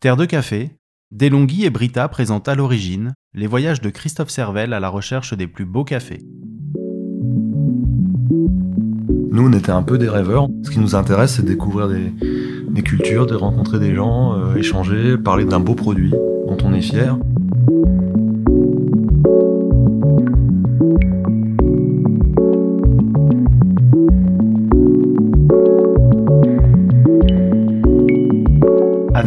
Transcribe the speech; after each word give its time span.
Terre 0.00 0.16
de 0.16 0.24
café, 0.24 0.70
Delonghi 1.10 1.66
et 1.66 1.70
Brita 1.70 2.08
présentent 2.08 2.48
à 2.48 2.54
l'origine 2.54 3.12
les 3.34 3.46
voyages 3.46 3.82
de 3.82 3.90
Christophe 3.90 4.30
Servel 4.30 4.72
à 4.72 4.80
la 4.80 4.88
recherche 4.88 5.34
des 5.36 5.46
plus 5.46 5.66
beaux 5.66 5.84
cafés. 5.84 6.22
Nous, 9.30 9.46
on 9.46 9.52
était 9.52 9.72
un 9.72 9.82
peu 9.82 9.98
des 9.98 10.08
rêveurs. 10.08 10.48
Ce 10.64 10.70
qui 10.70 10.78
nous 10.78 10.94
intéresse, 10.94 11.34
c'est 11.34 11.42
de 11.42 11.48
découvrir 11.48 11.88
des, 11.88 12.82
cultures, 12.82 13.26
de 13.26 13.34
rencontrer 13.34 13.78
des 13.78 13.94
gens, 13.94 14.38
euh, 14.38 14.54
échanger, 14.54 15.18
parler 15.18 15.44
d'un 15.44 15.60
beau 15.60 15.74
produit 15.74 16.12
dont 16.12 16.56
on 16.64 16.72
est 16.72 16.80
fier. 16.80 17.18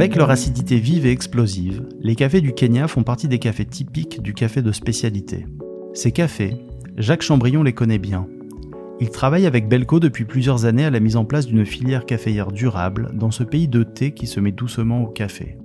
Avec 0.03 0.17
leur 0.17 0.31
acidité 0.31 0.79
vive 0.79 1.05
et 1.05 1.11
explosive, 1.11 1.87
les 2.01 2.15
cafés 2.15 2.41
du 2.41 2.51
Kenya 2.51 2.89
font 2.89 3.03
partie 3.03 3.29
des 3.29 3.39
cafés 3.39 3.63
typiques 3.63 4.21
du 4.21 4.33
café 4.33 4.61
de 4.61 4.73
spécialité. 4.73 5.45
Ces 5.93 6.11
cafés, 6.11 6.57
Jacques 6.97 7.21
Chambrion 7.21 7.63
les 7.63 7.71
connaît 7.71 7.99
bien. 7.99 8.27
Il 8.99 9.11
travaille 9.11 9.45
avec 9.45 9.69
Belco 9.69 10.01
depuis 10.01 10.25
plusieurs 10.25 10.65
années 10.65 10.83
à 10.83 10.89
la 10.89 10.99
mise 10.99 11.15
en 11.15 11.23
place 11.23 11.45
d'une 11.45 11.65
filière 11.65 12.05
caféière 12.05 12.51
durable 12.51 13.11
dans 13.13 13.31
ce 13.31 13.45
pays 13.45 13.69
de 13.69 13.83
thé 13.83 14.11
qui 14.11 14.27
se 14.27 14.41
met 14.41 14.51
doucement 14.51 15.03
au 15.03 15.07
café. 15.07 15.57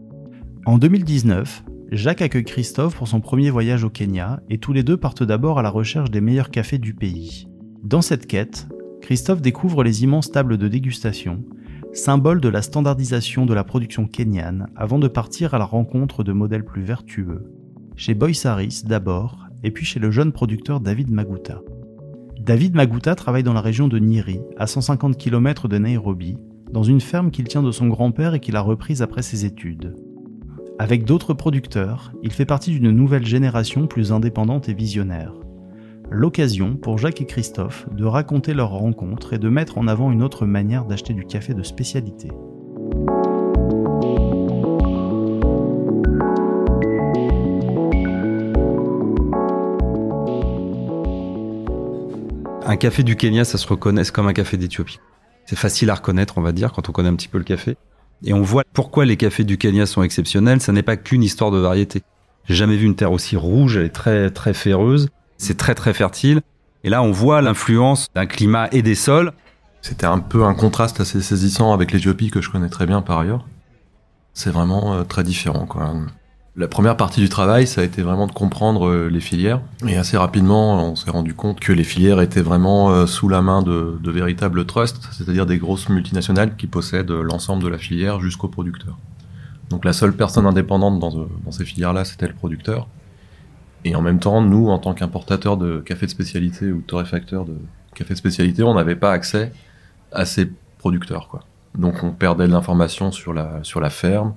En 0.67 0.79
2019, 0.79 1.65
Jacques 1.91 2.23
accueille 2.23 2.45
Christophe 2.45 2.95
pour 2.95 3.09
son 3.09 3.21
premier 3.21 3.51
voyage 3.51 3.83
au 3.83 3.91
Kenya 3.91 4.39
et 4.51 4.59
tous 4.59 4.73
les 4.73 4.85
deux 4.85 4.97
partent 4.97 5.25
d'abord 5.25 5.59
à 5.59 5.63
la 5.63 5.71
recherche 5.71 6.13
des 6.13 6.21
meilleurs 6.21 6.53
cafés 6.53 6.79
du 6.79 6.95
pays. 6.95 7.49
Dans 7.83 8.03
cette 8.03 8.29
quête, 8.29 8.69
Christophe 9.03 9.43
découvre 9.43 9.83
les 9.83 10.05
immenses 10.05 10.31
tables 10.31 10.59
de 10.59 10.69
dégustation, 10.69 11.43
symbole 11.93 12.41
de 12.41 12.49
la 12.49 12.63
standardisation 12.63 13.47
de 13.47 13.55
la 13.55 13.65
production 13.65 14.07
kenyane 14.07 14.67
avant 14.77 14.99
de 14.99 15.09
partir 15.09 15.55
à 15.55 15.59
la 15.59 15.65
rencontre 15.65 16.23
de 16.23 16.33
modèles 16.33 16.65
plus 16.65 16.83
vertueux. 16.83 17.45
Chez 17.97 18.15
Boysaris 18.15 18.83
d'abord, 18.85 19.47
et 19.63 19.71
puis 19.71 19.85
chez 19.85 19.99
le 19.99 20.11
jeune 20.11 20.33
producteur 20.33 20.81
David 20.81 21.11
Maguta. 21.11 21.61
David 22.41 22.75
Maguta 22.75 23.15
travaille 23.15 23.43
dans 23.43 23.53
la 23.53 23.61
région 23.61 23.89
de 23.89 23.99
Nyeri, 23.99 24.41
à 24.57 24.67
150 24.67 25.17
km 25.17 25.69
de 25.69 25.79
Nairobi, 25.79 26.37
dans 26.73 26.85
une 26.85 27.01
ferme 27.01 27.31
qu'il 27.31 27.49
tient 27.49 27.63
de 27.63 27.73
son 27.73 27.89
grand-père 27.89 28.35
et 28.35 28.41
qu'il 28.41 28.57
a 28.57 28.61
reprise 28.61 29.03
après 29.03 29.23
ses 29.23 29.45
études. 29.45 29.95
Avec 30.79 31.05
d'autres 31.05 31.35
producteurs, 31.35 32.13
il 32.23 32.33
fait 32.33 32.45
partie 32.45 32.71
d'une 32.71 32.93
nouvelle 32.93 33.27
génération 33.27 33.87
plus 33.87 34.13
indépendante 34.13 34.69
et 34.69 34.75
visionnaire 34.75 35.33
l'occasion 36.11 36.77
pour 36.77 36.99
Jacques 36.99 37.21
et 37.21 37.27
Christophe 37.27 37.87
de 37.93 38.05
raconter 38.05 38.55
leur 38.55 38.71
rencontre 38.71 39.35
et 39.35 39.39
de 39.39 39.49
mettre 39.49 39.79
en 39.79 39.89
avant 39.89 40.11
une 40.11 40.23
autre 40.23 40.47
manière 40.47 40.85
d'acheter 40.85 41.15
du 41.15 41.25
café 41.25 41.55
de 41.55 41.63
spécialité. 41.63 42.29
Un 52.65 52.77
café 52.77 53.03
du 53.03 53.17
Kenya, 53.17 53.45
ça 53.45 53.57
se 53.57 53.67
reconnaît 53.67 54.05
comme 54.13 54.29
un 54.29 54.35
café 54.35 54.59
d'Éthiopie. 54.59 55.01
C'est 55.47 55.57
facile 55.57 55.89
à 55.89 55.95
reconnaître, 55.95 56.37
on 56.37 56.43
va 56.43 56.53
dire, 56.53 56.73
quand 56.73 56.89
on 56.91 56.93
connaît 56.93 57.09
un 57.09 57.17
petit 57.17 57.29
peu 57.29 57.39
le 57.39 57.45
café. 57.45 57.77
Et 58.25 58.35
on 58.35 58.43
voit 58.43 58.63
pourquoi 58.75 59.07
les 59.07 59.17
cafés 59.17 59.45
du 59.45 59.57
Kenya 59.57 59.87
sont 59.87 60.03
exceptionnels. 60.03 60.61
Ça 60.61 60.73
n'est 60.73 60.83
pas 60.83 60.99
qu'une 60.99 61.23
histoire 61.23 61.51
de 61.51 61.59
variété. 61.59 62.03
J'ai 62.45 62.55
jamais 62.55 62.77
vu 62.77 62.87
une 62.87 62.95
terre 62.95 63.13
aussi 63.13 63.37
rouge, 63.37 63.77
elle 63.77 63.87
est 63.87 63.91
très 63.91 64.31
très 64.31 64.55
féreuse. 64.55 65.09
C'est 65.39 65.57
très 65.57 65.75
très 65.75 65.95
fertile. 65.95 66.43
Et 66.85 66.91
là, 66.91 67.03
on 67.03 67.13
voit 67.13 67.41
l'influence 67.41 68.09
d'un 68.15 68.27
climat 68.27 68.69
et 68.73 68.83
des 68.83 68.95
sols. 68.95 69.33
C'était 69.81 70.07
un 70.07 70.19
peu 70.19 70.45
un 70.45 70.55
contraste 70.55 71.01
assez 71.01 71.23
saisissant 71.23 71.73
avec 71.73 71.93
l'Éthiopie 71.93 72.31
que 72.31 72.41
je 72.41 72.51
connais 72.51 72.69
très 72.69 72.87
bien 72.87 73.01
par 73.01 73.21
ailleurs. 73.21 73.47
C'est 74.35 74.51
vraiment 74.51 74.95
euh, 74.95 75.05
très 75.05 75.23
différent. 75.23 75.67
Quoi. 75.67 75.95
La 76.57 76.67
première 76.67 76.97
partie 76.97 77.21
du 77.21 77.29
travail, 77.29 77.67
ça 77.69 77.81
a 77.81 77.85
été 77.85 78.03
vraiment 78.03 78.27
de 78.27 78.33
comprendre 78.33 78.89
euh, 78.89 79.09
les 79.09 79.21
filières. 79.21 79.61
Et 79.87 79.97
assez 79.97 80.17
rapidement, 80.17 80.91
on 80.91 80.97
s'est 80.97 81.11
rendu 81.11 81.35
compte 81.35 81.61
que 81.61 81.73
les 81.73 81.85
filières 81.85 82.21
étaient 82.21 82.43
vraiment 82.43 82.91
euh, 82.91 83.07
sous 83.07 83.29
la 83.29 83.43
main 83.43 83.63
de, 83.63 83.99
véritables 84.05 84.67
trusts, 84.67 85.09
c'est-à-dire 85.13 85.47
des 85.47 85.59
grosses 85.59 85.89
multinationales 85.89 86.57
qui 86.57 86.67
possèdent 86.67 87.13
l'ensemble 87.13 87.63
de 87.63 87.69
la 87.69 87.79
filière 87.79 88.21
jusqu'au 88.21 88.49
producteur. 88.49 88.97
Donc 89.71 89.85
la 89.85 89.93
seule 89.93 90.15
personne 90.15 90.47
indépendante 90.47 90.99
dans 90.99 91.53
ces 91.53 91.65
filières-là, 91.65 92.05
c'était 92.05 92.27
le 92.27 92.35
producteur. 92.35 92.89
Et 93.85 93.95
en 93.95 94.03
même 94.03 94.19
temps, 94.19 94.43
nous, 94.43 94.69
en 94.69 94.79
tant 94.79 94.95
qu'importateurs 94.95 95.57
de 95.57 95.79
café 95.79 96.07
de 96.07 96.11
spécialité 96.11 96.73
ou 96.73 96.81
torréfacteurs 96.81 97.45
de 97.45 97.57
café 97.95 98.15
de 98.15 98.19
spécialité, 98.19 98.63
on 98.63 98.75
n'avait 98.75 98.97
pas 98.97 99.13
accès 99.13 99.53
à 100.13 100.25
ces 100.25 100.51
producteurs, 100.79 101.29
quoi. 101.29 101.41
Donc 101.77 102.03
on 102.03 102.11
perdait 102.11 102.47
de 102.47 102.53
l'information 102.53 103.13
sur 103.13 103.33
la, 103.33 103.61
sur 103.63 103.81
la 103.81 103.91
ferme, 103.91 104.35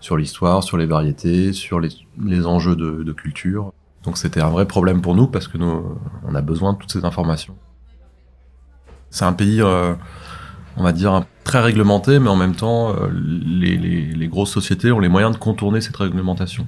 sur 0.00 0.16
l'histoire, 0.16 0.64
sur 0.64 0.76
les 0.76 0.86
variétés, 0.86 1.52
sur 1.52 1.80
les, 1.80 1.90
les 2.20 2.46
enjeux 2.46 2.76
de, 2.76 3.02
de, 3.02 3.12
culture. 3.12 3.72
Donc 4.04 4.18
c'était 4.18 4.40
un 4.40 4.48
vrai 4.48 4.66
problème 4.66 5.00
pour 5.00 5.14
nous 5.14 5.26
parce 5.28 5.46
que 5.46 5.58
nous, 5.58 5.98
on 6.26 6.34
a 6.34 6.40
besoin 6.40 6.72
de 6.72 6.78
toutes 6.78 6.90
ces 6.90 7.04
informations. 7.04 7.54
C'est 9.10 9.24
un 9.24 9.32
pays, 9.32 9.60
euh, 9.60 9.94
on 10.76 10.82
va 10.82 10.92
dire, 10.92 11.24
très 11.44 11.60
réglementé, 11.60 12.18
mais 12.18 12.30
en 12.30 12.36
même 12.36 12.56
temps, 12.56 12.90
euh, 12.90 13.08
les, 13.12 13.76
les 13.76 14.28
grosses 14.28 14.50
sociétés 14.50 14.90
ont 14.90 15.00
les 15.00 15.10
moyens 15.10 15.32
de 15.32 15.38
contourner 15.38 15.80
cette 15.80 15.96
réglementation. 15.96 16.66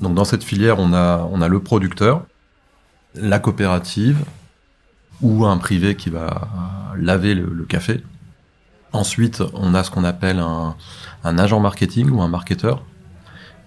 Donc 0.00 0.14
dans 0.14 0.24
cette 0.24 0.44
filière, 0.44 0.78
on 0.78 0.92
a, 0.92 1.28
on 1.30 1.38
le 1.46 1.60
producteur, 1.60 2.24
la 3.14 3.38
coopérative 3.38 4.24
ou 5.20 5.44
un 5.46 5.56
privé 5.56 5.94
qui 5.94 6.10
va 6.10 6.48
laver 6.96 7.34
le, 7.34 7.64
café. 7.64 8.02
Ensuite, 8.92 9.42
on 9.54 9.74
a 9.74 9.84
ce 9.84 9.90
qu'on 9.90 10.04
appelle 10.04 10.38
un, 10.38 10.76
agent 11.22 11.60
marketing 11.60 12.10
ou 12.10 12.22
un 12.22 12.28
marketeur 12.28 12.82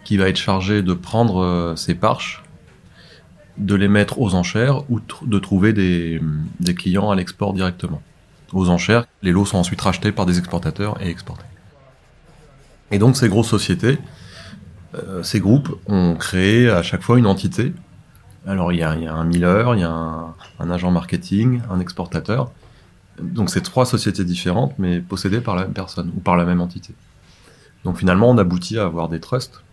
qui 0.03 0.17
va 0.17 0.29
être 0.29 0.37
chargé 0.37 0.81
de 0.81 0.93
prendre 0.93 1.43
euh, 1.43 1.75
ces 1.75 1.93
parches, 1.93 2.43
de 3.57 3.75
les 3.75 3.89
mettre 3.89 4.19
aux 4.19 4.35
enchères 4.35 4.89
ou 4.89 5.01
de 5.23 5.39
trouver 5.39 5.73
des, 5.73 6.21
des 6.59 6.75
clients 6.75 7.09
à 7.09 7.15
l'export 7.15 7.53
directement. 7.53 8.01
Aux 8.53 8.69
enchères, 8.69 9.05
les 9.21 9.31
lots 9.31 9.45
sont 9.45 9.57
ensuite 9.57 9.81
rachetés 9.81 10.13
par 10.13 10.25
des 10.25 10.37
exportateurs 10.37 11.01
et 11.01 11.09
exportés. 11.09 11.43
Et 12.91 12.99
donc 12.99 13.17
ces 13.17 13.27
grosses 13.27 13.49
sociétés, 13.49 13.97
euh, 13.97 14.26
ces 15.23 15.39
groupes 15.39 15.79
ont 15.87 16.15
créé 16.15 16.69
à 16.69 16.83
chaque 16.83 17.01
fois 17.01 17.17
une 17.17 17.27
entité. 17.27 17.73
Alors 18.47 18.71
il 18.71 18.79
y 18.79 18.83
a, 18.83 18.91
un 18.91 19.23
miller, 19.25 19.75
il 19.75 19.81
y 19.81 19.83
a 19.83 19.91
un, 19.91 20.71
agent 20.71 20.89
marketing, 20.91 21.61
un 21.69 21.79
exportateur. 21.79 22.51
Donc 23.21 23.49
c'est 23.49 23.61
trois 23.61 23.85
sociétés 23.85 24.23
différentes, 24.23 24.73
mais 24.77 24.99
possédées 24.99 25.41
par 25.41 25.55
la 25.55 25.63
même 25.63 25.73
personne 25.73 26.11
ou 26.15 26.19
par 26.19 26.37
la 26.37 26.45
même 26.45 26.61
entité. 26.61 26.93
Donc 27.83 27.97
finalement, 27.97 28.29
on 28.29 28.37
aboutit 28.37 28.79
à 28.79 28.85
avoir 28.85 29.09
des 29.09 29.19
trusts. 29.19 29.63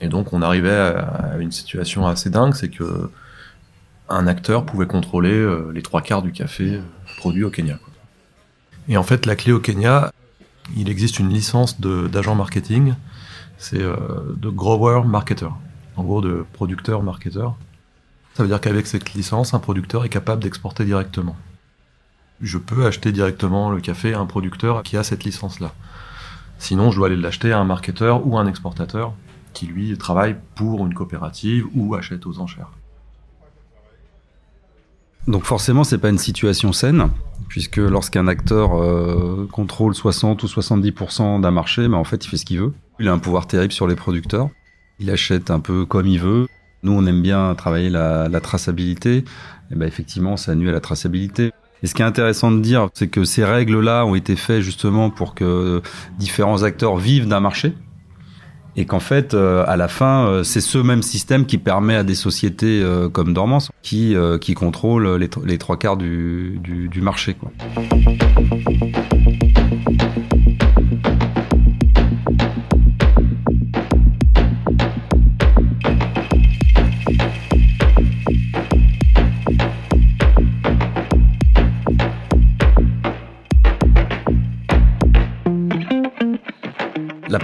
Et 0.00 0.08
donc 0.08 0.32
on 0.32 0.40
arrivait 0.40 0.70
à, 0.70 1.36
une 1.38 1.52
situation 1.52 2.06
assez 2.06 2.30
dingue, 2.30 2.54
c'est 2.54 2.70
que 2.70 3.10
un 4.08 4.26
acteur 4.26 4.66
pouvait 4.66 4.86
contrôler 4.86 5.32
euh, 5.32 5.70
les 5.74 5.80
trois 5.80 6.02
quarts 6.02 6.22
du 6.22 6.32
café 6.32 6.74
euh, 6.74 6.80
produit 7.18 7.44
au 7.44 7.50
Kenya. 7.50 7.78
Et 8.88 8.96
en 8.96 9.02
fait, 9.02 9.26
la 9.26 9.36
clé 9.36 9.52
au 9.52 9.60
Kenya, 9.60 10.12
il 10.76 10.90
existe 10.90 11.18
une 11.18 11.28
licence 11.28 11.80
d'agent 11.80 12.34
marketing 12.34 12.94
c'est 13.58 13.80
euh, 13.80 13.96
de 14.36 14.48
grower 14.48 15.02
marketer. 15.06 15.48
En 15.96 16.04
gros, 16.04 16.20
de 16.20 16.44
producteur 16.52 17.02
marketeur. 17.02 17.54
Ça 18.34 18.42
veut 18.42 18.48
dire 18.48 18.60
qu'avec 18.60 18.86
cette 18.86 19.12
licence, 19.14 19.52
un 19.54 19.58
producteur 19.58 20.04
est 20.04 20.08
capable 20.08 20.42
d'exporter 20.42 20.84
directement. 20.84 21.36
Je 22.40 22.58
peux 22.58 22.86
acheter 22.86 23.12
directement 23.12 23.70
le 23.70 23.80
café 23.80 24.14
à 24.14 24.20
un 24.20 24.26
producteur 24.26 24.82
qui 24.82 24.96
a 24.96 25.04
cette 25.04 25.24
licence-là. 25.24 25.72
Sinon, 26.58 26.90
je 26.90 26.96
dois 26.96 27.08
aller 27.08 27.16
l'acheter 27.16 27.52
à 27.52 27.58
un 27.58 27.64
marketeur 27.64 28.26
ou 28.26 28.38
un 28.38 28.46
exportateur 28.46 29.12
qui, 29.52 29.66
lui, 29.66 29.96
travaille 29.98 30.36
pour 30.54 30.86
une 30.86 30.94
coopérative 30.94 31.66
ou 31.74 31.94
achète 31.94 32.26
aux 32.26 32.38
enchères. 32.38 32.70
Donc 35.28 35.44
forcément, 35.44 35.84
c'est 35.84 35.98
pas 35.98 36.08
une 36.08 36.18
situation 36.18 36.72
saine, 36.72 37.10
puisque 37.48 37.76
lorsqu'un 37.76 38.26
acteur 38.26 38.74
euh, 38.74 39.48
contrôle 39.52 39.94
60 39.94 40.42
ou 40.42 40.46
70% 40.46 41.40
d'un 41.40 41.50
marché, 41.50 41.86
mais 41.86 41.96
en 41.96 42.04
fait, 42.04 42.24
il 42.24 42.28
fait 42.28 42.36
ce 42.36 42.44
qu'il 42.44 42.58
veut. 42.58 42.72
Il 42.98 43.08
a 43.08 43.12
un 43.12 43.18
pouvoir 43.18 43.46
terrible 43.46 43.72
sur 43.72 43.86
les 43.86 43.94
producteurs. 43.94 44.48
Il 44.98 45.10
achète 45.10 45.50
un 45.50 45.60
peu 45.60 45.84
comme 45.84 46.06
il 46.06 46.18
veut. 46.18 46.48
Nous, 46.82 46.92
on 46.92 47.06
aime 47.06 47.22
bien 47.22 47.54
travailler 47.54 47.90
la, 47.90 48.28
la 48.28 48.40
traçabilité. 48.40 49.24
Et 49.70 49.74
ben 49.74 49.86
effectivement, 49.86 50.36
ça 50.36 50.54
nuit 50.54 50.68
à 50.68 50.72
la 50.72 50.80
traçabilité. 50.80 51.52
Et 51.82 51.86
ce 51.86 51.94
qui 51.94 52.02
est 52.02 52.04
intéressant 52.04 52.52
de 52.52 52.60
dire, 52.60 52.88
c'est 52.94 53.08
que 53.08 53.24
ces 53.24 53.44
règles-là 53.44 54.04
ont 54.04 54.14
été 54.14 54.36
faites 54.36 54.60
justement 54.60 55.10
pour 55.10 55.34
que 55.34 55.82
différents 56.18 56.62
acteurs 56.62 56.96
vivent 56.96 57.26
d'un 57.26 57.40
marché 57.40 57.74
et 58.76 58.86
qu'en 58.86 59.00
fait, 59.00 59.34
euh, 59.34 59.64
à 59.66 59.76
la 59.76 59.88
fin, 59.88 60.26
euh, 60.26 60.42
c'est 60.44 60.60
ce 60.60 60.78
même 60.78 61.02
système 61.02 61.46
qui 61.46 61.58
permet 61.58 61.94
à 61.94 62.04
des 62.04 62.14
sociétés 62.14 62.80
euh, 62.82 63.08
comme 63.08 63.34
Dormance 63.34 63.70
qui, 63.82 64.14
qui 64.40 64.54
contrôlent 64.54 65.16
les, 65.16 65.28
les, 65.44 65.58
trois 65.58 65.76
quarts 65.76 65.96
du, 65.96 66.58
du, 66.62 66.88
du 66.88 67.00
marché. 67.00 67.34
Quoi. 67.34 67.50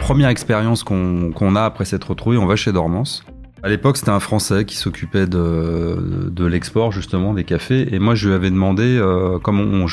Première 0.08 0.30
expérience 0.30 0.84
qu'on 0.84 1.54
a 1.54 1.64
après 1.64 1.84
s'être 1.84 2.08
retrouvé, 2.08 2.38
on 2.38 2.46
va 2.46 2.56
chez 2.56 2.72
Dormance. 2.72 3.24
À 3.62 3.68
l'époque, 3.68 3.98
c'était 3.98 4.10
un 4.10 4.20
Français 4.20 4.64
qui 4.64 4.74
s'occupait 4.74 5.26
de, 5.26 6.46
l'export 6.46 6.92
justement 6.92 7.34
des 7.34 7.44
cafés. 7.44 7.94
Et 7.94 7.98
moi, 7.98 8.14
je 8.14 8.28
lui 8.28 8.34
avais 8.34 8.48
demandé, 8.48 8.84
euh, 8.84 9.38
comme 9.38 9.60
on, 9.60 9.86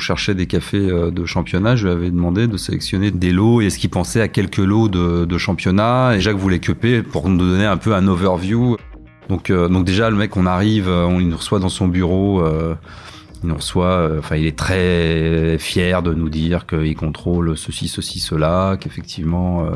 cherchait 0.00 0.34
des 0.34 0.46
cafés 0.46 0.90
euh, 0.90 1.12
de 1.12 1.24
championnat, 1.24 1.76
je 1.76 1.86
lui 1.86 1.92
avais 1.92 2.10
demandé 2.10 2.48
de 2.48 2.56
sélectionner 2.56 3.12
des 3.12 3.30
lots 3.30 3.60
et 3.60 3.66
est-ce 3.66 3.78
qu'il 3.78 3.90
pensait 3.90 4.20
à 4.20 4.26
quelques 4.26 4.56
lots 4.56 4.88
de, 4.88 5.38
championnat. 5.38 6.16
Et 6.16 6.20
Jacques 6.20 6.38
voulait 6.38 6.58
queuper 6.58 7.04
pour 7.04 7.28
nous 7.28 7.38
donner 7.38 7.66
un 7.66 7.76
peu 7.76 7.94
un 7.94 8.08
overview. 8.08 8.76
Donc, 9.28 9.50
euh, 9.50 9.68
déjà, 9.84 10.10
le 10.10 10.16
mec, 10.16 10.36
on 10.36 10.46
arrive, 10.46 10.88
on 10.88 11.20
le 11.20 11.34
reçoit 11.36 11.60
dans 11.60 11.68
son 11.68 11.86
bureau. 11.86 12.42
Il 13.42 13.48
nous 13.48 13.54
reçoit, 13.56 14.10
enfin, 14.18 14.36
il 14.36 14.46
est 14.46 14.56
très 14.58 15.56
fier 15.58 16.02
de 16.02 16.14
nous 16.14 16.28
dire 16.28 16.66
qu'il 16.66 16.94
contrôle 16.96 17.56
ceci, 17.56 17.88
ceci, 17.88 18.20
cela, 18.20 18.76
qu'effectivement 18.78 19.66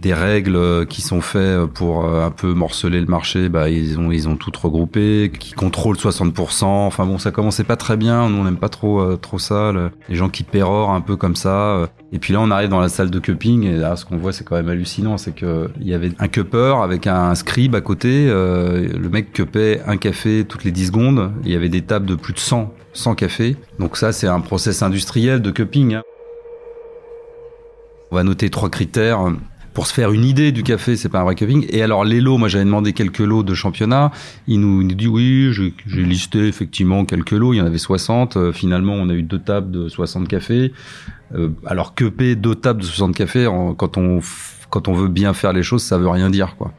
des 0.00 0.12
règles 0.12 0.86
qui 0.86 1.00
sont 1.00 1.20
faites 1.20 1.64
pour 1.66 2.04
euh, 2.04 2.26
un 2.26 2.30
peu 2.30 2.52
morceler 2.52 3.00
le 3.00 3.06
marché, 3.06 3.48
bah 3.48 3.70
ils 3.70 3.98
ont 3.98 4.12
ils 4.12 4.28
ont 4.28 4.36
toutes 4.36 4.56
regroupé, 4.56 5.32
qui 5.38 5.52
contrôlent 5.52 5.96
60%. 5.96 6.64
Enfin 6.64 7.06
bon, 7.06 7.18
ça 7.18 7.30
commençait 7.30 7.64
pas 7.64 7.76
très 7.76 7.96
bien. 7.96 8.28
Nous 8.28 8.38
on 8.38 8.44
n'aime 8.44 8.58
pas 8.58 8.68
trop 8.68 9.00
euh, 9.00 9.16
trop 9.16 9.38
ça. 9.38 9.72
les 10.08 10.16
gens 10.16 10.28
qui 10.28 10.42
pérorent 10.42 10.92
un 10.92 11.00
peu 11.00 11.16
comme 11.16 11.36
ça. 11.36 11.88
Et 12.12 12.18
puis 12.18 12.32
là 12.32 12.40
on 12.40 12.50
arrive 12.50 12.68
dans 12.68 12.80
la 12.80 12.88
salle 12.88 13.10
de 13.10 13.18
cupping 13.18 13.64
et 13.64 13.76
là 13.76 13.96
ce 13.96 14.04
qu'on 14.04 14.18
voit 14.18 14.32
c'est 14.32 14.44
quand 14.44 14.56
même 14.56 14.68
hallucinant, 14.68 15.16
c'est 15.16 15.34
que 15.34 15.70
il 15.80 15.88
y 15.88 15.94
avait 15.94 16.12
un 16.18 16.28
cupper 16.28 16.76
avec 16.82 17.06
un 17.06 17.34
scribe 17.34 17.74
à 17.74 17.80
côté. 17.80 18.26
Euh, 18.28 18.88
le 18.96 19.08
mec 19.08 19.32
cuppait 19.32 19.80
un 19.86 19.96
café 19.96 20.44
toutes 20.46 20.64
les 20.64 20.72
10 20.72 20.86
secondes. 20.88 21.32
Il 21.44 21.52
y 21.52 21.56
avait 21.56 21.68
des 21.68 21.82
tables 21.82 22.06
de 22.06 22.14
plus 22.14 22.34
de 22.34 22.38
100 22.38 22.72
100 22.96 23.14
cafés. 23.14 23.56
Donc 23.78 23.96
ça 23.96 24.12
c'est 24.12 24.28
un 24.28 24.40
process 24.40 24.82
industriel 24.82 25.42
de 25.42 25.50
cupping. 25.50 25.94
Hein. 25.94 26.02
On 28.10 28.16
va 28.16 28.22
noter 28.22 28.50
trois 28.50 28.70
critères 28.70 29.20
pour 29.76 29.86
se 29.86 29.92
faire 29.92 30.10
une 30.10 30.24
idée 30.24 30.52
du 30.52 30.62
café, 30.62 30.96
c'est 30.96 31.10
pas 31.10 31.20
un 31.20 31.24
vrai 31.24 31.34
cupping. 31.34 31.66
Et 31.68 31.82
alors 31.82 32.02
les 32.02 32.22
lots, 32.22 32.38
moi 32.38 32.48
j'avais 32.48 32.64
demandé 32.64 32.94
quelques 32.94 33.18
lots 33.18 33.42
de 33.42 33.52
championnat. 33.52 34.10
Il 34.46 34.60
nous, 34.60 34.82
dit 34.84 35.06
oui, 35.06 35.52
j'ai 35.52 36.02
listé 36.02 36.48
effectivement 36.48 37.04
quelques 37.04 37.32
lots. 37.32 37.52
Il 37.52 37.58
y 37.58 37.60
en 37.60 37.66
avait 37.66 37.76
60. 37.76 38.38
Euh, 38.38 38.52
finalement, 38.52 38.94
on 38.94 39.10
a 39.10 39.12
eu 39.12 39.22
deux 39.22 39.38
tables 39.38 39.70
de 39.70 39.90
60 39.90 40.28
cafés. 40.28 40.72
Euh, 41.34 41.50
alors 41.66 41.94
que 41.94 42.06
deux 42.06 42.54
tables 42.54 42.80
de 42.80 42.86
60 42.86 43.14
cafés, 43.14 43.46
quand 43.76 43.98
on 43.98 44.92
veut 44.94 45.08
bien 45.08 45.34
faire 45.34 45.52
les 45.52 45.62
choses, 45.62 45.82
ça 45.82 45.98
veut 45.98 46.08
rien 46.08 46.30
dire 46.30 46.56
quoi. 46.56 46.72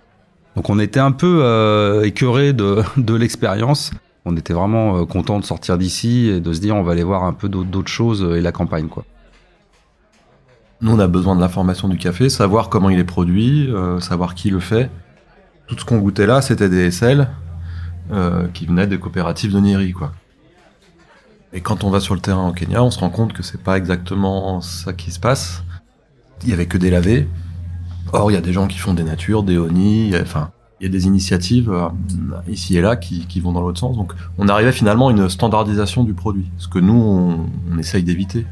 Donc 0.55 0.71
on 0.71 0.79
était 0.79 0.99
un 0.99 1.11
peu 1.11 1.41
euh, 1.43 2.01
écœuré 2.01 2.53
de 2.53 3.13
l'expérience. 3.15 3.91
On 4.29 4.35
était 4.35 4.53
vraiment 4.53 4.97
euh, 4.97 5.05
content 5.05 5.39
de 5.39 5.45
sortir 5.45 5.77
d'ici 5.77 6.27
et 6.27 6.41
de 6.41 6.51
se 6.51 6.59
dire 6.59 6.75
on 6.75 6.83
va 6.83 6.91
aller 6.91 7.03
voir 7.03 7.23
un 7.23 7.31
peu 7.31 7.47
d'autres 7.47 7.87
choses 7.87 8.21
et 8.35 8.41
la 8.41 8.51
campagne 8.51 8.89
quoi. 8.89 9.05
Nous, 10.81 10.91
on 10.91 10.99
a 10.99 11.07
besoin 11.07 11.35
de 11.35 11.41
l'information 11.41 11.87
du 11.87 11.97
café, 11.97 12.29
savoir 12.29 12.69
comment 12.69 12.89
il 12.89 12.99
est 12.99 13.03
produit, 13.03 13.67
euh, 13.71 13.99
savoir 13.99 14.35
qui 14.35 14.51
le 14.51 14.59
fait. 14.59 14.91
Tout 15.65 15.77
ce 15.79 15.85
qu'on 15.85 15.97
goûtait 15.97 16.27
là, 16.27 16.41
c'était 16.41 16.69
des 16.69 16.91
SL 16.91 17.29
euh, 18.11 18.47
qui 18.53 18.67
venaient 18.67 18.85
des 18.85 18.99
coopératives 18.99 19.53
de 19.53 19.59
Neri, 19.59 19.93
quoi. 19.93 20.11
Et 21.51 21.61
quand 21.61 21.83
on 21.83 21.89
va 21.89 21.99
sur 21.99 22.13
le 22.13 22.19
terrain 22.19 22.49
au 22.49 22.51
Kenya, 22.51 22.83
on 22.83 22.91
se 22.91 22.99
rend 22.99 23.09
compte 23.09 23.33
que 23.33 23.41
c'est 23.41 23.63
pas 23.63 23.77
exactement 23.77 24.61
ça 24.61 24.93
qui 24.93 25.09
se 25.09 25.19
passe. 25.19 25.63
Il 26.43 26.49
y 26.49 26.53
avait 26.53 26.67
que 26.67 26.77
des 26.77 26.91
lavés. 26.91 27.27
Or, 28.13 28.29
il 28.29 28.35
y 28.35 28.37
a 28.37 28.41
des 28.41 28.53
gens 28.53 28.67
qui 28.67 28.77
font 28.77 28.93
des 28.93 29.03
natures, 29.03 29.41
des 29.43 29.57
honey, 29.57 30.11
enfin, 30.21 30.51
il 30.79 30.83
y 30.83 30.85
a 30.87 30.91
des 30.91 31.07
initiatives 31.07 31.71
euh, 31.71 31.89
ici 32.47 32.77
et 32.77 32.81
là 32.81 32.95
qui, 32.95 33.39
vont 33.39 33.51
dans 33.51 33.61
l'autre 33.61 33.79
sens. 33.79 33.97
Donc, 33.97 34.13
on 34.37 34.47
arrivait 34.47 34.71
finalement 34.71 35.07
à 35.07 35.11
une 35.11 35.29
standardisation 35.29 36.03
du 36.03 36.13
produit, 36.13 36.45
ce 36.57 36.67
que 36.67 36.79
nous, 36.79 36.93
on, 36.93 37.77
essaye 37.77 38.03
d'éviter. 38.03 38.45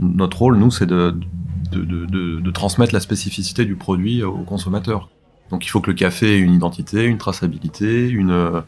Notre 0.00 0.38
rôle, 0.38 0.56
nous, 0.56 0.70
c'est 0.70 0.86
de, 0.86 1.14
transmettre 2.52 2.94
la 2.94 3.00
spécificité 3.00 3.64
du 3.64 3.74
produit 3.74 4.22
au 4.22 4.44
consommateur. 4.44 5.08
Donc 5.50 5.66
il 5.66 5.68
faut 5.68 5.80
que 5.80 5.90
le 5.90 5.96
café 5.96 6.36
ait 6.36 6.38
une 6.38 6.54
identité, 6.54 7.04
une 7.04 7.18
traçabilité, 7.18 8.08
une, 8.08 8.30
euh, 8.30 8.60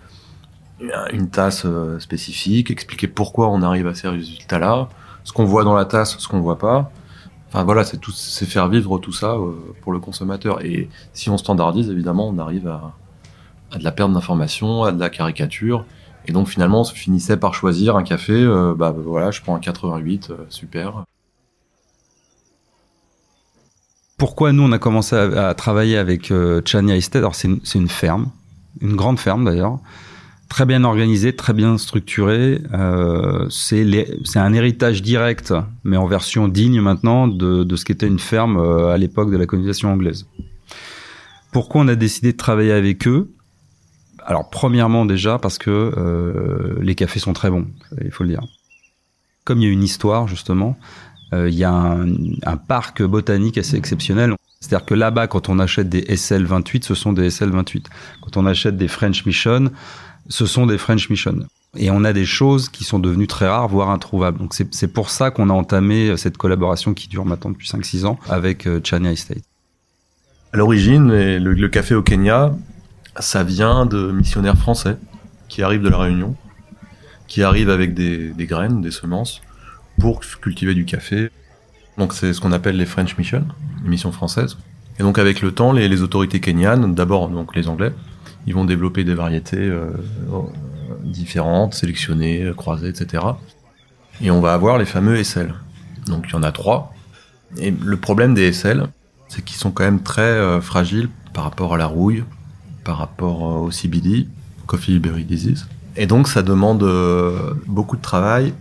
une 1.13 1.29
tasse 1.29 1.65
euh, 1.65 1.99
spécifique, 1.99 2.71
expliquer 2.71 3.09
pourquoi 3.09 3.49
on 3.49 3.63
arrive 3.63 3.87
à 3.87 3.95
ces 3.95 4.09
résultats-là, 4.09 4.89
ce 5.25 5.33
qu'on 5.33 5.45
voit 5.45 5.65
dans 5.65 5.75
la 5.75 5.85
tasse, 5.85 6.19
ce 6.19 6.29
qu'on 6.29 6.41
voit 6.41 6.59
pas. 6.59 6.91
Enfin 7.49 7.65
voilà, 7.65 7.85
c'est 7.85 7.99
tout, 7.99 8.13
c'est 8.13 8.47
faire 8.47 8.69
vivre 8.69 8.99
tout 8.99 9.13
ça 9.13 9.35
euh, 9.35 9.53
pour 9.83 9.93
le 9.93 9.99
consommateur. 9.99 10.65
Et 10.65 10.89
si 11.13 11.31
on 11.31 11.39
standardise, 11.39 11.91
évidemment, 11.91 12.29
on 12.29 12.39
arrive 12.39 12.69
à, 12.69 12.95
de 13.79 13.85
la 13.85 13.93
perte 13.93 14.13
d'information, 14.13 14.85
à 14.85 14.93
de 14.93 15.01
la 15.01 15.11
caricature. 15.11 15.85
Et 16.27 16.33
donc 16.33 16.49
finalement, 16.49 16.81
on 16.81 16.85
se 16.85 16.95
finissait 16.95 17.37
par 17.37 17.55
choisir 17.55 17.97
un 17.97 18.03
café. 18.03 18.45
bah 18.77 18.93
voilà, 18.97 19.31
je 19.31 19.41
prends 19.43 19.55
un 19.55 19.61
88, 19.61 20.33
super. 20.49 21.05
pourquoi 24.19 24.53
nous 24.53 24.63
on 24.63 24.73
a 24.73 24.79
commencé 24.79 25.15
à, 25.17 25.55
travailler 25.55 25.99
avec 25.99 26.31
euh, 26.31 26.63
Chania 26.65 26.97
Estate 26.97 27.21
Alors 27.21 27.35
c'est 27.35 27.49
une, 27.49 27.89
ferme, 27.89 28.31
une 28.81 28.97
grande 28.97 29.19
ferme 29.19 29.45
d'ailleurs, 29.45 29.79
très 30.49 30.65
bien 30.67 30.85
organisée, 30.85 31.35
très 31.35 31.53
bien 31.53 31.79
structurée. 31.79 32.61
Euh, 32.73 33.49
c'est 33.51 34.39
un 34.39 34.53
héritage 34.53 35.03
direct, 35.03 35.55
mais 35.85 35.97
en 35.97 36.07
version 36.07 36.49
digne 36.49 36.81
maintenant 36.81 37.29
de, 37.29 37.65
de 37.65 37.77
ce 37.77 37.85
qu'était 37.85 38.07
une 38.07 38.19
ferme 38.19 38.57
euh, 38.57 38.93
à 38.93 38.99
l'époque 38.99 39.31
de 39.31 39.37
la 39.37 39.47
colonisation 39.47 39.93
anglaise. 39.93 40.27
Pourquoi 41.53 41.83
on 41.83 41.89
a 41.89 41.95
décidé 41.95 42.33
de 42.33 42.37
travailler 42.37 42.73
avec 42.73 43.07
eux? 43.09 43.31
Alors 44.25 44.51
premièrement 44.51 45.07
déjà 45.07 45.39
parce 45.39 45.59
que 45.59 45.71
euh, 45.71 46.77
les 46.81 46.95
cafés 46.95 47.21
sont 47.21 47.33
très 47.33 47.51
bons, 47.51 47.67
il 48.05 48.11
faut 48.11 48.25
le 48.25 48.31
dire. 48.31 48.43
Comme 49.45 49.61
il 49.61 49.65
y 49.65 49.69
a 49.69 49.73
une 49.73 49.85
histoire 49.85 50.27
justement, 50.27 50.77
il 51.33 51.55
y 51.55 51.65
a 51.65 51.73
un, 51.73 52.57
parc 52.57 53.03
botanique 53.03 53.59
assez 53.59 53.77
exceptionnel. 53.77 54.35
C'est-à-dire 54.61 54.87
que 54.87 54.95
là-bas, 54.95 55.27
quand 55.27 55.49
on 55.49 55.59
achète 55.59 55.89
des 55.89 56.03
SL28, 56.03 56.85
ce 56.85 56.95
sont 56.95 57.13
des 57.13 57.29
SL28. 57.31 57.85
Quand 58.23 58.37
on 58.37 58.47
achète 58.47 58.77
des 58.77 58.89
French 58.89 59.27
Mission, 59.27 59.71
ce 60.29 60.47
sont 60.47 60.67
des 60.67 60.79
French 60.79 61.09
Mission. 61.11 61.47
Et 61.77 61.91
on 61.91 62.05
a 62.05 62.13
des 62.13 62.25
choses 62.25 62.69
qui 62.69 62.85
sont 62.85 62.99
devenues 62.99 63.27
très 63.27 63.49
rares, 63.49 63.69
voire 63.69 63.91
introuvables. 63.91 64.39
Donc 64.39 64.55
c'est 64.55 64.89
pour 64.89 65.11
ça 65.11 65.31
qu'on 65.31 65.51
a 65.51 65.53
entamé 65.53 66.17
cette 66.17 66.37
collaboration 66.37 66.95
qui 66.95 67.09
dure 67.09 67.25
maintenant 67.25 67.51
depuis 67.51 67.69
5-6 67.69 68.07
ans 68.07 68.19
avec 68.29 68.67
euh, 68.67 68.81
Chania 68.83 69.13
Estate. 69.13 69.43
À 70.53 70.57
l'origine, 70.57 71.09
le, 71.09 71.69
café 71.69 71.95
au 71.95 72.03
Kenya, 72.03 72.55
ça 73.19 73.45
vient 73.45 73.85
de 73.85 74.11
missionnaires 74.11 74.57
français 74.57 74.97
qui 75.49 75.63
arrivent 75.63 75.83
de 75.83 75.89
la 75.89 75.99
Réunion, 75.99 76.35
qui 77.27 77.43
arrivent 77.43 77.71
avec 77.71 77.93
des 77.93 78.33
graines, 78.39 78.81
des 78.81 78.91
semences, 78.91 79.43
pour 79.99 80.21
cultiver 80.21 80.75
du 80.75 80.85
café. 80.85 81.31
Donc 81.99 82.13
c'est 82.13 82.33
ce 82.33 82.41
qu'on 82.41 82.53
appelle 82.53 82.77
les 82.77 82.87
French 82.87 83.17
Mission, 83.17 83.47
les 83.83 83.89
missions 83.89 84.13
françaises. 84.13 84.57
Et 84.99 85.03
donc 85.03 85.19
avec 85.19 85.43
le 85.43 85.53
temps, 85.53 85.73
les, 85.73 86.03
autorités 86.03 86.41
kenyanes, 86.41 86.95
d'abord 86.95 87.29
donc 87.29 87.55
les 87.55 87.69
Anglais, 87.69 87.93
ils 88.47 88.55
vont 88.55 88.65
développer 88.65 89.05
des 89.05 89.15
variétés 89.15 89.59
euh, 89.59 89.91
différentes, 91.03 91.75
sélectionnées, 91.75 92.53
croisées, 92.57 92.89
etc. 92.89 93.25
Et 94.21 94.31
on 94.31 94.41
va 94.41 94.55
avoir 94.55 94.79
les 94.79 94.85
fameux 94.85 95.23
SL. 95.23 95.55
Donc 96.07 96.27
il 96.29 96.33
y 96.33 96.37
en 96.37 96.43
a 96.43 96.53
trois. 96.53 96.95
Et 97.59 97.71
le 97.71 97.97
problème 97.97 98.35
des 98.35 98.53
SL, 98.53 98.87
c'est 99.29 99.45
qu'ils 99.45 99.59
sont 99.59 99.71
quand 99.71 99.85
même 99.85 100.03
très 100.03 100.23
euh, 100.23 100.61
fragiles 100.61 101.09
par 101.33 101.45
rapport 101.45 101.75
à 101.75 101.77
la 101.77 101.87
rouille, 101.87 102.25
par 102.85 102.99
rapport 102.99 103.47
euh, 103.47 103.67
au 103.67 103.71
CBD, 103.71 104.29
Coffee 104.67 104.99
Berry 104.99 105.25
Disease. 105.25 105.67
Et 105.97 106.07
donc 106.07 106.29
ça 106.29 106.43
demande 106.43 106.85
beaucoup 107.67 107.97
de 107.97 108.03
travail 108.03 108.53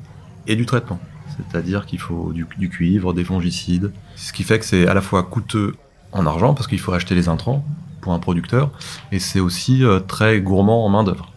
et 0.48 0.56
du 0.56 0.66
traitement 0.66 1.00
c'est-à-dire 1.38 1.86
qu'il 1.86 2.00
faut 2.00 2.32
du, 2.34 2.70
cuivre, 2.70 3.14
des 3.14 3.24
fongicides, 3.24 3.92
ce 4.16 4.34
qui 4.34 4.44
fait 4.44 4.60
que 4.60 4.66
c'est 4.66 4.88
à 4.88 4.94
la 4.94 5.02
fois 5.02 5.24
coûteux 5.24 5.76
en 6.12 6.26
argent 6.26 6.54
parce 6.54 6.68
qu'il 6.68 6.80
faut 6.80 6.94
acheter 6.94 7.16
les 7.16 7.28
intrants 7.28 7.66
pour 8.06 8.14
un 8.14 8.20
producteur, 8.20 8.70
et 9.12 9.18
c'est 9.18 9.40
aussi 9.40 9.84
euh, 9.84 10.00
très 10.00 10.40
gourmand 10.40 10.86
en 10.86 10.90
main 10.90 11.04
d'œuvre. 11.04 11.34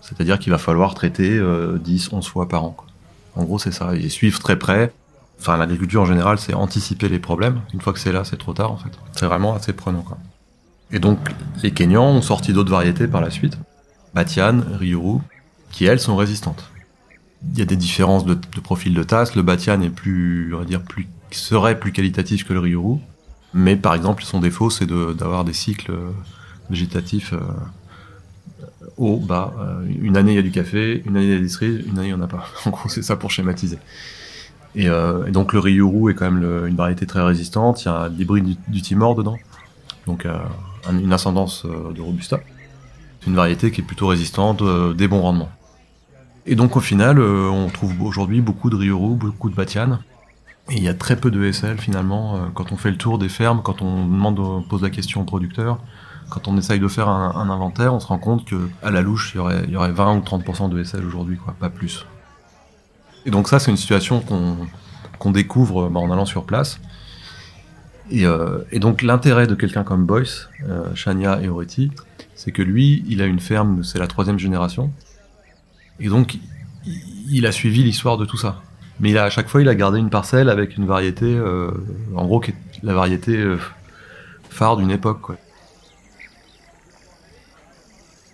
C'est-à-dire 0.00 0.38
qu'il 0.38 0.52
va 0.52 0.58
falloir 0.58 0.94
traiter 0.94 1.28
10, 1.28 1.38
euh, 1.40 1.78
11 2.12 2.26
fois 2.26 2.48
par 2.48 2.62
an. 2.62 2.76
En 3.34 3.42
gros, 3.42 3.58
c'est 3.58 3.72
ça. 3.72 3.96
Et 3.96 4.08
suivre 4.08 4.38
très 4.38 4.56
près. 4.56 4.92
Enfin, 5.40 5.56
l'agriculture 5.56 6.00
en 6.00 6.06
général, 6.06 6.38
c'est 6.38 6.54
anticiper 6.54 7.08
les 7.08 7.18
problèmes. 7.18 7.60
Une 7.74 7.80
fois 7.80 7.92
que 7.92 7.98
c'est 7.98 8.12
là, 8.12 8.22
c'est 8.24 8.38
trop 8.38 8.54
tard 8.54 8.70
en 8.70 8.76
fait. 8.76 8.90
C'est 9.12 9.26
vraiment 9.26 9.54
assez 9.54 9.72
prenant. 9.72 10.02
Quoi. 10.02 10.18
Et 10.92 11.00
donc, 11.00 11.18
les 11.64 11.72
Kenyans 11.72 12.10
ont 12.10 12.22
sorti 12.22 12.52
d'autres 12.52 12.70
variétés 12.70 13.08
par 13.08 13.20
la 13.20 13.30
suite. 13.30 13.58
Batian, 14.14 14.60
Ryuru, 14.78 15.18
qui 15.72 15.84
elles 15.84 16.00
sont 16.00 16.16
résistantes 16.16 16.70
il 17.52 17.58
y 17.58 17.62
a 17.62 17.64
des 17.64 17.76
différences 17.76 18.24
de, 18.24 18.34
profil 18.62 18.94
de 18.94 19.02
tasse. 19.02 19.34
Le 19.34 19.42
Batian 19.42 19.80
est 19.82 19.90
plus, 19.90 20.54
on 20.54 20.58
va 20.58 20.64
dire, 20.64 20.82
plus, 20.82 21.06
serait 21.30 21.78
plus 21.78 21.92
qualitatif 21.92 22.44
que 22.44 22.52
le 22.52 22.60
Ryuru. 22.60 22.98
Mais 23.54 23.76
par 23.76 23.94
exemple, 23.94 24.22
son 24.24 24.40
défaut, 24.40 24.70
c'est 24.70 24.86
d'avoir 24.86 25.44
des 25.44 25.52
cycles 25.52 25.92
euh, 25.92 26.10
végétatifs 26.70 27.32
euh, 27.32 27.40
haut, 28.96 29.18
bas. 29.18 29.54
Euh, 29.58 29.86
une 30.00 30.16
année, 30.16 30.32
il 30.32 30.36
y 30.36 30.38
a 30.38 30.42
du 30.42 30.50
café, 30.50 31.02
une 31.06 31.16
année, 31.16 31.26
il 31.26 31.32
y 31.32 31.36
a 31.36 31.40
des 31.40 31.48
cerises, 31.48 31.84
une 31.86 31.98
année, 31.98 32.08
il 32.08 32.14
n'y 32.14 32.20
en 32.20 32.22
a 32.22 32.28
pas. 32.28 32.46
En 32.66 32.70
gros, 32.70 32.88
c'est 32.88 33.02
ça 33.02 33.16
pour 33.16 33.30
schématiser. 33.30 33.78
Et, 34.74 34.84
et, 34.86 35.30
donc, 35.30 35.54
le 35.54 35.58
Ryuru 35.58 36.12
est 36.12 36.14
quand 36.14 36.30
même 36.30 36.66
une 36.66 36.76
variété 36.76 37.06
très 37.06 37.22
résistante. 37.22 37.82
Il 37.84 37.86
y 37.86 37.90
a 37.90 38.08
l'hybride 38.08 38.44
du, 38.44 38.56
du, 38.68 38.82
Timor 38.82 39.14
dedans. 39.16 39.38
Donc, 40.06 40.26
une 40.90 41.12
ascendance 41.12 41.64
de 41.64 42.00
Robusta. 42.00 42.38
C'est 43.20 43.28
une 43.28 43.34
variété 43.34 43.72
qui 43.72 43.80
est 43.80 43.84
plutôt 43.84 44.06
résistante, 44.06 44.62
des 44.94 45.08
bons 45.08 45.22
rendements. 45.22 45.50
Et 46.50 46.54
donc 46.54 46.78
au 46.78 46.80
final, 46.80 47.18
euh, 47.18 47.50
on 47.50 47.68
trouve 47.68 48.02
aujourd'hui 48.02 48.40
beaucoup 48.40 48.70
de 48.70 48.76
Ryuru, 48.76 49.16
beaucoup 49.16 49.50
de 49.50 49.54
Batian. 49.54 49.98
Et 50.70 50.76
il 50.76 50.82
y 50.82 50.88
a 50.88 50.94
très 50.94 51.16
peu 51.16 51.30
de 51.30 51.50
SL 51.50 51.78
finalement. 51.78 52.36
Euh, 52.36 52.38
quand 52.52 52.72
on 52.72 52.76
fait 52.76 52.90
le 52.90 52.98
tour 52.98 53.18
des 53.18 53.28
fermes, 53.28 53.62
quand 53.62 53.82
on 53.82 54.04
demande, 54.04 54.66
pose 54.68 54.82
la 54.82 54.90
question 54.90 55.22
au 55.22 55.24
producteur, 55.24 55.78
quand 56.28 56.46
on 56.46 56.58
essaye 56.58 56.78
de 56.78 56.88
faire 56.88 57.08
un, 57.08 57.48
inventaire, 57.48 57.94
on 57.94 58.00
se 58.00 58.06
rend 58.06 58.18
compte 58.18 58.44
que 58.44 58.68
à 58.82 58.90
la 58.90 59.00
louche, 59.00 59.32
il 59.34 59.38
y 59.38 59.40
aurait, 59.40 59.64
il 59.64 59.70
y 59.70 59.76
aurait 59.76 59.92
20 59.92 60.16
ou 60.16 60.20
30% 60.20 60.68
de 60.68 60.82
SL 60.82 61.04
aujourd'hui, 61.04 61.38
quoi, 61.38 61.54
pas 61.58 61.70
plus. 61.70 62.06
Et 63.24 63.30
donc 63.30 63.48
ça, 63.48 63.58
c'est 63.58 63.70
une 63.70 63.76
situation 63.78 64.22
qu'on 65.18 65.30
découvre 65.30 65.88
bah, 65.88 66.00
en 66.00 66.10
allant 66.10 66.26
sur 66.26 66.44
place. 66.44 66.80
Et, 68.10 68.24
euh, 68.24 68.64
et 68.70 68.78
donc 68.78 69.02
l'intérêt 69.02 69.46
de 69.46 69.54
quelqu'un 69.54 69.84
comme 69.84 70.06
Boyce, 70.06 70.48
euh, 70.68 70.94
Shania 70.94 71.40
et 71.42 71.48
Oretti, 71.48 71.90
c'est 72.34 72.52
que 72.52 72.62
lui, 72.62 73.04
il 73.08 73.20
a 73.22 73.26
une 73.26 73.40
ferme, 73.40 73.82
c'est 73.84 73.98
la 73.98 74.06
troisième 74.06 74.38
génération. 74.38 74.92
Et 75.98 76.08
donc, 76.08 76.38
il 77.30 77.46
a 77.46 77.52
suivi 77.52 77.82
l'histoire 77.82 78.16
de 78.16 78.24
tout 78.24 78.36
ça. 78.36 78.62
Mais 79.00 79.10
il 79.10 79.18
a, 79.18 79.24
à 79.24 79.30
chaque 79.30 79.48
fois, 79.48 79.60
il 79.62 79.68
a 79.68 79.74
gardé 79.74 79.98
une 79.98 80.10
parcelle 80.10 80.48
avec 80.48 80.76
une 80.76 80.86
variété, 80.86 81.26
euh, 81.26 81.70
en 82.16 82.26
gros, 82.26 82.40
qui 82.40 82.50
est 82.50 82.54
la 82.82 82.94
variété 82.94 83.36
euh, 83.36 83.56
phare 84.50 84.76
d'une 84.76 84.90
époque. 84.90 85.20
Quoi. 85.20 85.36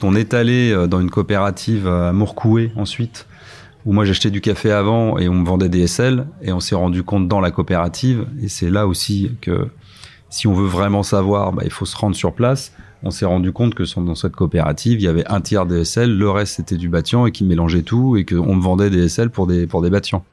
On 0.02 0.14
est 0.14 0.34
allé 0.34 0.70
euh, 0.72 0.86
dans 0.86 1.00
une 1.00 1.10
coopérative 1.10 1.86
à 1.86 2.12
Mourcoué 2.12 2.72
ensuite, 2.76 3.26
où 3.84 3.92
moi 3.92 4.04
j'achetais 4.04 4.30
du 4.30 4.40
café 4.40 4.70
avant 4.70 5.18
et 5.18 5.28
on 5.28 5.34
me 5.34 5.46
vendait 5.46 5.68
des 5.68 5.86
SL, 5.86 6.26
et 6.42 6.52
on 6.52 6.60
s'est 6.60 6.74
rendu 6.74 7.02
compte 7.02 7.28
dans 7.28 7.40
la 7.40 7.50
coopérative, 7.50 8.26
et 8.42 8.48
c'est 8.48 8.70
là 8.70 8.86
aussi 8.86 9.32
que 9.42 9.68
si 10.30 10.46
on 10.46 10.54
veut 10.54 10.66
vraiment 10.66 11.02
savoir, 11.02 11.52
bah, 11.52 11.62
il 11.64 11.70
faut 11.70 11.84
se 11.84 11.96
rendre 11.96 12.16
sur 12.16 12.34
place. 12.34 12.72
On 13.02 13.10
s'est 13.10 13.26
rendu 13.26 13.52
compte 13.52 13.74
que 13.74 13.84
dans 14.00 14.14
cette 14.14 14.34
coopérative, 14.34 14.98
il 14.98 15.04
y 15.04 15.08
avait 15.08 15.26
un 15.26 15.40
tiers 15.40 15.66
des 15.66 15.84
SL, 15.84 16.16
le 16.16 16.30
reste 16.30 16.56
c'était 16.56 16.76
du 16.76 16.88
bâtiment 16.88 17.26
et 17.26 17.32
qui 17.32 17.44
mélangeait 17.44 17.82
tout 17.82 18.16
et 18.16 18.24
qu'on 18.24 18.56
me 18.56 18.62
vendait 18.62 18.90
des 18.90 19.08
SL 19.08 19.28
pour 19.28 19.46
des, 19.46 19.66
pour 19.66 19.82
des 19.82 19.90
bâtiments. 19.90 20.24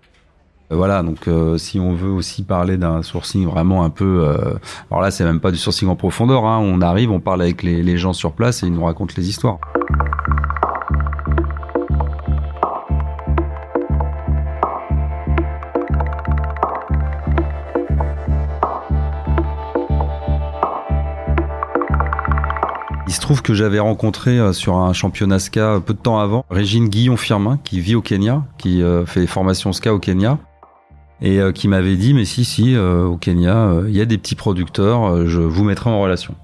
Euh, 0.72 0.76
voilà, 0.76 1.04
donc 1.04 1.28
euh, 1.28 1.58
si 1.58 1.80
on 1.80 1.94
veut 1.94 2.12
aussi 2.12 2.44
parler 2.44 2.78
d'un 2.78 3.04
sourcing 3.04 3.46
vraiment 3.46 3.84
un 3.84 3.90
peu, 3.90 4.24
euh, 4.24 4.54
alors 4.90 5.02
là 5.02 5.12
c'est 5.12 5.26
même 5.26 5.40
pas 5.40 5.52
du 5.52 5.58
sourcing 5.58 5.90
en 5.90 5.96
profondeur, 5.96 6.46
hein, 6.46 6.60
on 6.60 6.82
arrive, 6.82 7.12
on 7.12 7.20
parle 7.20 7.42
avec 7.42 7.64
les, 7.64 7.98
gens 7.98 8.14
sur 8.14 8.32
place 8.32 8.64
et 8.64 8.68
ils 8.68 8.74
nous 8.74 8.86
racontent 8.86 9.14
les 9.18 9.28
histoires. 9.28 9.60
Il 23.08 23.14
se 23.14 23.20
trouve 23.20 23.42
que 23.42 23.54
j'avais 23.54 23.80
rencontré 23.80 24.54
sur 24.54 24.78
un 24.78 24.94
championnat 24.94 25.40
SCA 25.40 25.82
peu 25.86 25.94
de 25.94 26.00
temps 26.00 26.20
avant 26.20 26.46
Régine 26.50 26.88
Guillon-Firmin 26.88 27.60
qui 27.62 27.82
vit 27.82 27.96
au 27.96 28.02
Kenya, 28.02 28.44
qui 28.58 28.82
fait 29.06 29.28
formation 29.28 29.74
SCA 29.74 29.94
au 29.94 30.00
Kenya 30.00 30.38
et 31.22 31.40
euh, 31.40 31.52
qui 31.52 31.68
m'avait 31.68 31.96
dit 31.96 32.14
mais 32.14 32.26
si 32.26 32.44
si 32.44 32.76
euh, 32.76 33.06
au 33.06 33.18
Kenya 33.18 33.56
euh, 33.56 33.86
il 33.88 33.96
y 33.96 34.02
a 34.02 34.06
des 34.06 34.18
petits 34.18 34.36
producteurs, 34.36 35.28
je 35.28 35.40
vous 35.40 35.64
mettrai 35.64 35.90
en 35.90 36.02
relation. 36.02 36.36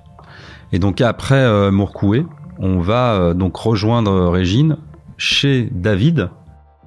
Et 0.72 0.79
donc 0.79 1.01
après 1.01 1.72
Mourkoué, 1.72 2.25
on 2.60 2.79
va 2.79 3.34
donc 3.34 3.55
rejoindre 3.55 4.27
Régine 4.27 4.77
chez 5.15 5.69
David, 5.72 6.29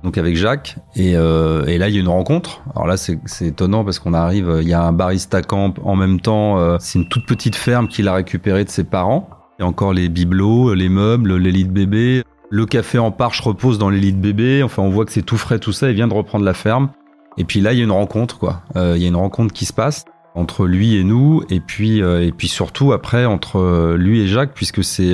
donc 0.05 0.19
avec 0.19 0.37
Jacques, 0.37 0.77
et, 0.97 1.13
et 1.13 1.79
là 1.79 1.89
il 1.89 1.95
y 1.95 1.97
a 1.97 2.01
une 2.01 2.09
rencontre. 2.09 2.63
Alors 2.75 2.87
là 2.87 2.99
c'est 2.99 3.19
étonnant 3.41 3.83
parce 3.83 3.99
qu'on 3.99 4.13
arrive, 4.13 4.59
il 4.61 4.69
y 4.69 4.75
a 4.75 4.83
un 4.83 4.93
barista 4.93 5.41
camp 5.41 5.73
en 5.83 5.97
même 5.97 6.21
temps, 6.21 6.79
c'est 6.79 6.99
une 6.99 7.09
toute 7.09 7.25
petite 7.25 7.57
ferme 7.57 7.89
qu'il 7.89 8.07
a 8.07 8.13
récupérée 8.13 8.65
de 8.65 8.71
ses 8.71 8.85
parents. 8.85 9.31
Il 9.59 9.63
y 9.63 9.65
a 9.65 9.69
encore 9.69 9.95
les 9.95 10.11
bibelots, 10.11 10.75
les 10.75 10.91
meubles, 10.91 11.37
les 11.37 11.53
lits 11.53 11.65
de 11.65 11.73
bébé. 11.73 12.23
Le 12.51 12.67
café 12.67 12.99
en 12.99 13.13
parche 13.13 13.41
repose 13.41 13.79
dans 13.79 13.89
les 13.89 14.01
lits 14.01 14.13
de 14.13 14.21
bébé. 14.21 14.63
Enfin, 14.63 14.83
on 14.83 14.91
voit 14.91 15.07
que 15.07 15.13
c'est 15.13 15.23
tout 15.23 15.37
frais, 15.37 15.59
tout 15.59 15.73
ça. 15.73 15.89
Il 15.89 15.95
vient 15.95 16.09
de 16.09 16.15
reprendre 16.15 16.45
la 16.45 16.55
ferme. 16.55 16.91
Et 17.39 17.45
puis 17.45 17.61
là, 17.61 17.73
il 17.73 17.79
y 17.79 17.81
a 17.81 17.85
une 17.85 17.93
rencontre, 17.93 18.39
quoi. 18.39 18.63
Euh, 18.77 18.95
il 18.97 19.03
y 19.03 19.05
a 19.05 19.09
une 19.09 19.17
rencontre 19.17 19.53
qui 19.53 19.65
se 19.65 19.73
passe 19.73 20.05
entre 20.35 20.67
lui 20.67 20.97
et 20.97 21.03
nous, 21.03 21.43
et 21.51 21.59
puis 21.59 22.01
euh, 22.01 22.25
et 22.25 22.31
puis 22.31 22.47
surtout 22.47 22.93
après 22.93 23.25
entre 23.25 23.59
euh, 23.59 23.97
lui 23.97 24.21
et 24.21 24.29
Jacques, 24.29 24.53
puisque 24.55 24.85
c'est 24.85 25.13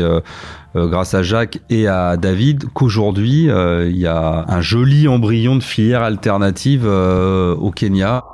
grâce 0.74 1.14
à 1.14 1.22
Jacques 1.22 1.60
et 1.70 1.88
à 1.88 2.18
David 2.18 2.66
qu'aujourd'hui 2.74 3.44
il 3.44 3.96
y 3.96 4.06
a 4.06 4.44
un 4.46 4.60
joli 4.60 5.08
embryon 5.08 5.56
de 5.56 5.62
filière 5.62 6.02
alternative 6.02 6.86
au 6.86 7.70
Kenya. 7.70 8.24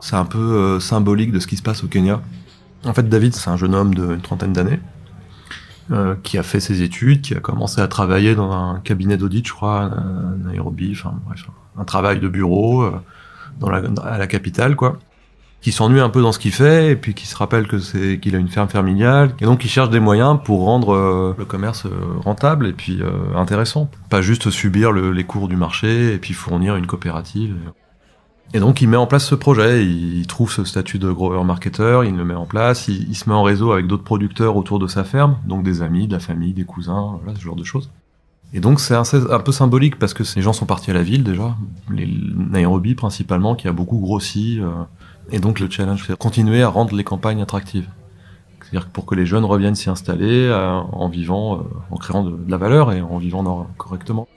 C'est 0.00 0.16
un 0.16 0.24
peu 0.24 0.80
symbolique 0.80 1.32
de 1.32 1.40
ce 1.40 1.46
qui 1.46 1.56
se 1.56 1.62
passe 1.62 1.84
au 1.84 1.88
Kenya. 1.88 2.22
En 2.86 2.94
fait, 2.94 3.08
David, 3.08 3.34
c'est 3.34 3.50
un 3.50 3.56
jeune 3.56 3.74
homme 3.74 3.94
d'une 3.94 4.20
trentaine 4.20 4.52
d'années 4.52 4.78
euh, 5.92 6.16
qui 6.24 6.36
a 6.36 6.42
fait 6.42 6.58
ses 6.58 6.82
études, 6.82 7.20
qui 7.22 7.34
a 7.34 7.40
commencé 7.40 7.80
à 7.80 7.86
travailler 7.86 8.34
dans 8.34 8.50
un 8.50 8.80
cabinet 8.80 9.16
d'audit, 9.16 9.46
je 9.46 9.52
crois, 9.52 9.82
à 9.82 9.90
Nairobi, 10.44 10.90
enfin 10.92 11.14
bref, 11.26 11.46
un 11.78 11.84
travail 11.84 12.18
de 12.18 12.28
bureau 12.28 12.82
euh, 12.82 12.92
dans 13.60 13.70
la, 13.70 13.82
à 14.02 14.18
la 14.18 14.26
capitale, 14.26 14.74
quoi. 14.74 14.98
Qui 15.60 15.70
s'ennuie 15.70 16.00
un 16.00 16.08
peu 16.08 16.22
dans 16.22 16.32
ce 16.32 16.40
qu'il 16.40 16.50
fait, 16.50 16.90
et 16.90 16.96
puis 16.96 17.14
qui 17.14 17.26
se 17.26 17.36
rappelle 17.36 17.68
que 17.68 17.78
c'est 17.78 18.18
qu'il 18.18 18.34
a 18.34 18.38
une 18.38 18.48
ferme 18.48 18.68
familiale, 18.68 19.34
et 19.40 19.44
donc 19.44 19.64
il 19.64 19.68
cherche 19.68 19.90
des 19.90 20.00
moyens 20.00 20.38
pour 20.44 20.64
rendre 20.64 20.92
euh, 20.92 21.34
le 21.38 21.44
commerce 21.44 21.86
rentable 22.24 22.66
et 22.66 22.72
puis 22.72 23.00
intéressant, 23.36 23.88
pas 24.10 24.22
juste 24.22 24.50
subir 24.50 24.90
le, 24.90 25.12
les 25.12 25.24
cours 25.24 25.46
du 25.46 25.56
marché 25.56 26.12
et 26.12 26.18
puis 26.18 26.34
fournir 26.34 26.74
une 26.74 26.86
coopérative. 26.86 27.54
Donc 28.54 28.80
il 28.80 28.88
met 28.88 28.96
en 28.96 29.06
place 29.06 29.26
ce 29.26 29.34
projet, 29.34 29.84
il 29.84 30.26
trouve 30.26 30.50
ce 30.50 30.64
statut 30.64 30.98
de 30.98 31.10
grower 31.10 31.44
marketer, 31.44 32.02
il 32.06 32.16
le 32.16 32.24
met 32.24 32.34
en 32.34 32.46
place, 32.46 32.88
il, 32.88 33.14
se 33.14 33.28
met 33.28 33.34
en 33.34 33.42
réseau 33.42 33.72
avec 33.72 33.86
d'autres 33.86 34.04
producteurs 34.04 34.56
autour 34.56 34.78
de 34.78 34.86
sa 34.86 35.04
ferme, 35.04 35.36
donc 35.46 35.62
des 35.62 35.82
amis, 35.82 36.06
de 36.06 36.12
la 36.12 36.20
famille, 36.20 36.52
des 36.52 36.64
cousins, 36.64 37.18
ce 37.34 37.40
genre 37.40 37.56
de 37.56 37.64
choses. 37.64 37.90
Et 38.52 38.60
donc 38.60 38.80
c'est 38.80 38.94
un, 38.94 39.40
peu 39.40 39.52
symbolique 39.52 39.98
parce 39.98 40.14
que 40.14 40.24
ces 40.24 40.40
gens 40.40 40.52
sont 40.52 40.66
partis 40.66 40.90
à 40.90 40.94
la 40.94 41.02
ville 41.02 41.24
déjà, 41.24 41.56
les 41.90 42.06
Nairobi 42.06 42.94
principalement, 42.94 43.56
qui 43.56 43.66
a 43.68 43.72
beaucoup 43.72 43.98
grossi, 43.98 44.60
euh, 44.60 44.70
et 45.32 45.40
donc 45.40 45.58
le 45.58 45.68
challenge 45.68 46.04
c'est 46.06 46.16
continuer 46.16 46.62
à 46.62 46.68
rendre 46.68 46.94
les 46.94 47.04
campagnes 47.04 47.42
attractives. 47.42 47.88
C'est-à-dire 48.60 48.88
pour 48.88 49.06
que 49.06 49.14
les 49.14 49.26
jeunes 49.26 49.44
reviennent 49.44 49.74
s'y 49.74 49.90
installer 49.90 50.46
euh, 50.46 50.70
en 50.70 51.08
vivant, 51.08 51.58
euh, 51.58 51.62
en 51.90 51.96
créant 51.96 52.22
de, 52.24 52.30
de, 52.30 52.50
la 52.50 52.56
valeur 52.56 52.92
et 52.92 53.00
en 53.00 53.18
vivant 53.18 53.66
correctement. 53.76 54.28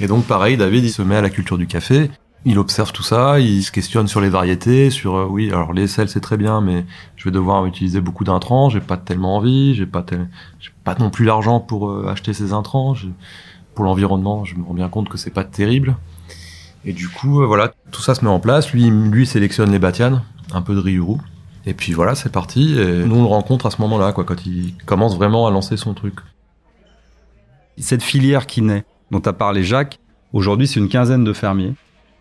Et 0.00 0.08
donc 0.08 0.24
pareil, 0.24 0.56
David 0.56 0.84
il 0.84 0.90
se 0.90 1.02
met 1.02 1.16
à 1.16 1.22
la 1.22 1.30
culture 1.30 1.56
du 1.56 1.68
café, 1.68 2.10
il 2.44 2.58
observe 2.58 2.92
tout 2.92 3.02
ça, 3.02 3.40
il 3.40 3.62
se 3.62 3.72
questionne 3.72 4.06
sur 4.06 4.20
les 4.20 4.28
variétés, 4.28 4.90
sur 4.90 5.16
euh, 5.16 5.26
oui, 5.28 5.48
alors 5.48 5.72
les 5.72 5.86
sels 5.86 6.08
c'est 6.08 6.20
très 6.20 6.36
bien, 6.36 6.60
mais 6.60 6.84
je 7.16 7.24
vais 7.24 7.30
devoir 7.30 7.64
utiliser 7.64 8.00
beaucoup 8.00 8.24
d'intrants, 8.24 8.68
j'ai 8.68 8.80
pas 8.80 8.98
tellement 8.98 9.36
envie, 9.36 9.74
j'ai 9.74 9.86
pas 9.86 10.02
tel... 10.02 10.28
j'ai 10.60 10.70
pas 10.84 10.94
non 10.98 11.10
plus 11.10 11.24
l'argent 11.24 11.60
pour 11.60 11.88
euh, 11.88 12.06
acheter 12.08 12.34
ces 12.34 12.52
intrants. 12.52 12.94
Pour 13.74 13.84
l'environnement, 13.84 14.44
je 14.44 14.54
me 14.56 14.64
rends 14.64 14.74
bien 14.74 14.88
compte 14.88 15.08
que 15.08 15.18
c'est 15.18 15.30
pas 15.30 15.42
terrible. 15.42 15.96
Et 16.84 16.92
du 16.92 17.08
coup, 17.08 17.40
euh, 17.40 17.46
voilà, 17.46 17.72
tout 17.90 18.02
ça 18.02 18.14
se 18.14 18.24
met 18.24 18.30
en 18.30 18.40
place. 18.40 18.72
Lui, 18.72 18.90
lui 18.90 19.26
sélectionne 19.26 19.72
les 19.72 19.78
batianes, 19.78 20.22
un 20.52 20.60
peu 20.60 20.74
de 20.74 20.80
riz 20.80 21.00
Et 21.64 21.72
puis 21.72 21.92
voilà, 21.92 22.14
c'est 22.14 22.30
parti. 22.30 22.78
Et 22.78 23.04
nous 23.04 23.16
on 23.16 23.22
le 23.22 23.28
rencontre 23.28 23.66
à 23.66 23.70
ce 23.70 23.80
moment-là, 23.80 24.12
quoi, 24.12 24.24
quand 24.24 24.44
il 24.44 24.74
commence 24.84 25.16
vraiment 25.16 25.46
à 25.46 25.50
lancer 25.50 25.78
son 25.78 25.94
truc. 25.94 26.16
Cette 27.78 28.02
filière 28.02 28.46
qui 28.46 28.60
naît, 28.60 28.84
dont 29.10 29.20
a 29.20 29.32
parlé 29.32 29.64
Jacques, 29.64 29.98
aujourd'hui 30.32 30.68
c'est 30.68 30.78
une 30.78 30.88
quinzaine 30.88 31.24
de 31.24 31.32
fermiers 31.32 31.74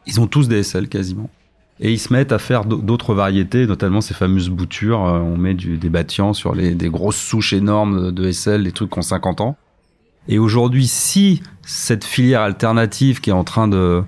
ils 0.05 0.19
ont 0.19 0.27
tous 0.27 0.47
des 0.47 0.63
SL 0.63 0.87
quasiment. 0.87 1.29
Et 1.79 1.91
ils 1.91 1.99
se 1.99 2.13
mettent 2.13 2.31
à 2.31 2.39
faire 2.39 2.65
d'autres 2.65 3.13
variétés, 3.13 3.65
notamment 3.65 3.99
ces 3.99 4.13
fameuses 4.13 4.49
boutures. 4.49 5.05
Euh, 5.05 5.19
on 5.19 5.37
met 5.37 5.53
du, 5.53 5.77
des 5.77 5.89
bâtillans 5.89 6.33
sur 6.33 6.55
des 6.55 6.89
grosses 6.89 7.17
souches 7.17 7.53
énormes 7.53 8.11
de 8.11 8.31
SL, 8.31 8.63
des 8.63 8.71
trucs 8.71 8.91
qui 8.91 8.99
ont 8.99 9.03
50 9.03 9.41
ans. 9.41 9.57
Et 10.27 10.39
aujourd'hui, 10.39 10.87
si 10.87 11.41
cette 11.63 12.05
filière 12.05 12.41
alternative 12.41 13.19
qui 13.19 13.31
est 13.31 13.33
en 13.33 13.43
train 13.43 13.67
de, 13.67 14.03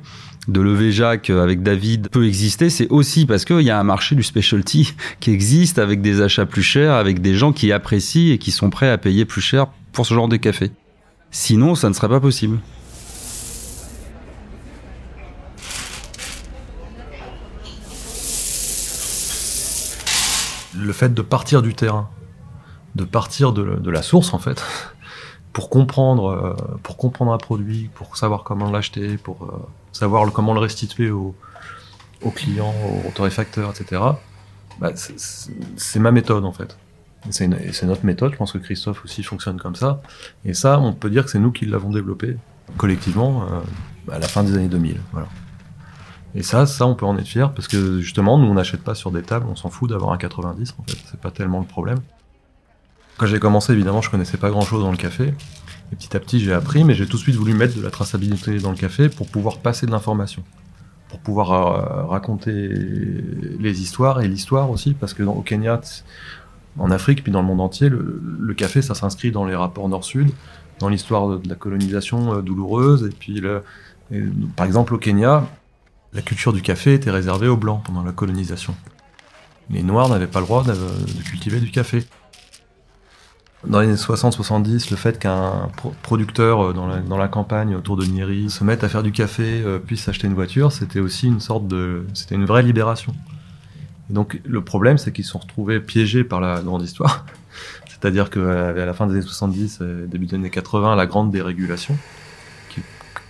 de 0.48 0.62
lever 0.62 0.92
Jacques 0.92 1.30
avec 1.30 1.64
David 1.64 2.10
peut 2.10 2.26
exister, 2.26 2.70
c'est 2.70 2.88
aussi 2.90 3.26
parce 3.26 3.46
qu'il 3.46 3.62
y 3.62 3.70
a 3.70 3.80
un 3.80 3.84
marché 3.84 4.16
du 4.16 4.24
specialty 4.24 4.94
qui 5.20 5.32
existe 5.32 5.80
avec 5.80 6.02
des 6.02 6.22
achats 6.22 6.46
plus 6.46 6.64
chers, 6.64 6.94
avec 6.94 7.22
des 7.22 7.36
gens 7.36 7.52
qui 7.52 7.72
apprécient 7.72 8.34
et 8.34 8.38
qui 8.38 8.52
sont 8.52 8.70
prêts 8.70 8.90
à 8.90 8.98
payer 8.98 9.26
plus 9.26 9.42
cher 9.42 9.68
pour 9.92 10.06
ce 10.06 10.14
genre 10.14 10.28
de 10.28 10.38
café. 10.38 10.72
Sinon, 11.32 11.76
ça 11.76 11.90
ne 11.90 11.94
serait 11.94 12.10
pas 12.10 12.20
possible. 12.20 12.60
Le 20.86 20.94
fait 20.94 21.14
de 21.14 21.22
partir 21.22 21.62
du 21.62 21.74
terrain, 21.74 22.10
de 22.96 23.04
partir 23.04 23.52
de, 23.52 23.90
la 23.90 24.02
source 24.02 24.34
en 24.34 24.40
fait, 24.40 24.64
pour 25.54 25.70
comprendre, 25.70 26.30
euh, 26.30 26.78
pour 26.84 26.98
comprendre 26.98 27.34
un 27.34 27.38
produit, 27.38 27.90
pour 27.94 28.18
savoir 28.18 28.44
comment 28.44 28.72
l'acheter, 28.72 29.18
pour 29.18 29.44
euh, 29.44 29.68
savoir 29.92 30.32
comment 30.32 30.54
le 30.54 30.60
restituer 30.60 31.12
aux 31.12 31.36
au 32.22 32.32
clients, 32.32 32.74
aux 33.06 33.12
torréfacteurs, 33.12 33.72
etc. 33.72 34.02
Bah, 34.80 34.92
c'est 34.96 36.00
ma 36.00 36.12
méthode 36.12 36.46
en 36.46 36.54
fait. 36.54 36.78
C'est 37.30 37.48
notre 37.48 38.06
méthode. 38.06 38.34
Je 38.34 38.38
pense 38.38 38.52
que 38.52 38.58
Christophe 38.58 39.04
aussi 39.04 39.24
fonctionne 39.24 39.60
comme 39.60 39.76
ça. 39.76 40.02
Et 40.44 40.54
ça, 40.54 40.80
on 40.80 40.94
peut 40.94 41.10
dire 41.10 41.26
que 41.26 41.32
c'est 41.32 41.40
nous 41.40 41.52
qui 41.52 41.66
l'avons 41.66 41.90
développé 41.90 42.38
collectivement 42.78 43.44
euh, 43.44 44.14
à 44.14 44.20
la 44.20 44.28
fin 44.28 44.44
des 44.44 44.54
années 44.54 44.68
2000. 44.68 45.00
Voilà. 45.12 45.28
Et 46.36 46.44
ça, 46.44 46.66
ça, 46.66 46.86
on 46.86 46.96
peut 46.96 47.06
en 47.06 47.18
être 47.18 47.28
fier 47.28 47.54
parce 47.54 47.68
que 47.68 48.02
justement, 48.02 48.38
nous, 48.38 48.48
on 48.48 48.56
n'achète 48.56 48.82
pas 48.82 48.94
sur 48.94 49.10
des 49.10 49.22
tables, 49.22 49.46
on 49.50 49.56
s'en 49.56 49.70
fout 49.70 49.90
d'avoir 49.90 50.12
un 50.12 50.18
90, 50.18 50.76
en 50.78 50.84
fait. 50.84 50.98
C'est 51.10 51.20
pas 51.20 51.32
tellement 51.32 51.60
le 51.60 51.66
problème. 51.66 52.00
Quand 53.18 53.26
j'ai 53.26 53.40
commencé, 53.40 53.72
évidemment, 53.72 54.02
je 54.02 54.10
connaissais 54.10 54.38
pas 54.38 54.50
grand 54.50 54.62
chose 54.62 54.84
dans 54.84 54.92
le 54.92 54.98
café. 54.98 55.34
Et 55.94 55.96
petit 55.96 56.16
à 56.16 56.20
petit, 56.20 56.42
j'ai 56.42 56.52
appris, 56.52 56.84
mais 56.84 56.94
j'ai 56.94 57.06
tout 57.06 57.16
de 57.16 57.22
suite 57.22 57.36
voulu 57.36 57.54
mettre 57.54 57.78
de 57.78 57.82
la 57.82 57.90
traçabilité 57.90 58.60
dans 58.60 58.72
le 58.72 58.76
café 58.76 59.08
pour 59.08 59.28
pouvoir 59.28 59.60
passer 59.60 59.86
de 59.86 59.92
l'information, 59.92 60.44
pour 61.08 61.20
pouvoir 61.20 61.52
euh, 61.52 62.06
raconter 62.08 62.68
les 62.68 63.82
histoires 63.82 64.20
et 64.20 64.28
l'histoire 64.28 64.70
aussi, 64.70 64.94
parce 64.94 65.14
que 65.14 65.24
au 65.24 65.42
Kenya, 65.42 65.80
en 66.78 66.92
Afrique, 66.92 67.24
puis 67.24 67.32
dans 67.32 67.42
le 67.42 67.48
monde 67.48 67.62
entier, 67.62 67.88
le, 67.88 68.54
café, 68.58 68.82
ça 68.82 68.96
s'inscrit 68.96 69.32
dans 69.32 69.46
les 69.46 69.56
rapports 69.56 69.88
nord-sud, 69.88 70.32
dans 70.80 70.90
l'histoire 70.90 71.40
de, 71.40 71.48
la 71.48 71.56
colonisation 71.56 72.34
euh, 72.34 72.42
douloureuse, 72.42 73.06
et 73.06 73.16
puis 73.18 73.42
par 74.58 74.66
exemple 74.66 74.94
au 74.94 74.98
Kenya, 74.98 75.48
la 76.16 76.22
culture 76.22 76.54
du 76.54 76.62
café 76.62 76.94
était 76.94 77.12
réservée 77.12 77.48
aux 77.48 77.58
blancs 77.58 77.84
pendant 77.84 78.02
la 78.02 78.14
colonisation. 78.14 78.74
Les 79.70 79.84
noirs 79.84 80.10
n'avaient 80.10 80.28
pas 80.28 80.40
le 80.40 80.46
droit 80.46 80.64
de, 80.64 80.74
cultiver 81.24 81.60
du 81.60 81.72
café 81.72 82.06
dans 83.68 83.80
les 83.80 83.88
années 83.88 83.96
60-70, 83.96 84.92
le 84.92 84.96
fait 84.96 85.18
qu'un 85.18 85.70
producteur 86.04 86.70
euh, 86.70 86.74
dans 86.74 87.18
la, 87.18 87.28
campagne 87.28 87.76
autour 87.76 87.98
de 87.98 88.06
Niri 88.06 88.52
se 88.52 88.64
mette 88.64 88.84
à 88.84 88.90
faire 88.90 89.02
du 89.02 89.12
café, 89.12 89.64
euh, 89.66 89.80
puisse 89.80 90.04
s'acheter 90.04 90.28
une 90.28 90.36
voiture, 90.36 90.72
c'était 90.72 91.00
aussi 91.00 91.26
une 91.26 91.40
sorte 91.40 91.68
de, 91.68 92.06
c'était 92.14 92.36
une 92.36 92.46
vraie 92.46 92.62
libération. 92.62 93.16
Et 94.12 94.14
donc 94.14 94.40
le 94.46 94.64
problème, 94.64 95.00
c'est 95.00 95.12
qu'ils 95.12 95.26
se 95.26 95.32
sont 95.32 95.40
retrouvés 95.40 95.80
piégés 95.80 96.24
par 96.24 96.42
la 96.42 96.62
grande 96.62 96.84
histoire. 96.84 97.26
C'est-à-dire 97.88 98.30
qu'à 98.30 98.72
la 98.74 98.94
fin 98.94 99.08
des 99.08 99.14
années 99.14 99.24
70, 99.24 99.82
début 100.06 100.28
des 100.28 100.36
années 100.36 100.52
80, 100.52 100.96
la 100.96 101.08
grande 101.08 101.32
dérégulation, 101.32 101.98
qui, 102.70 102.82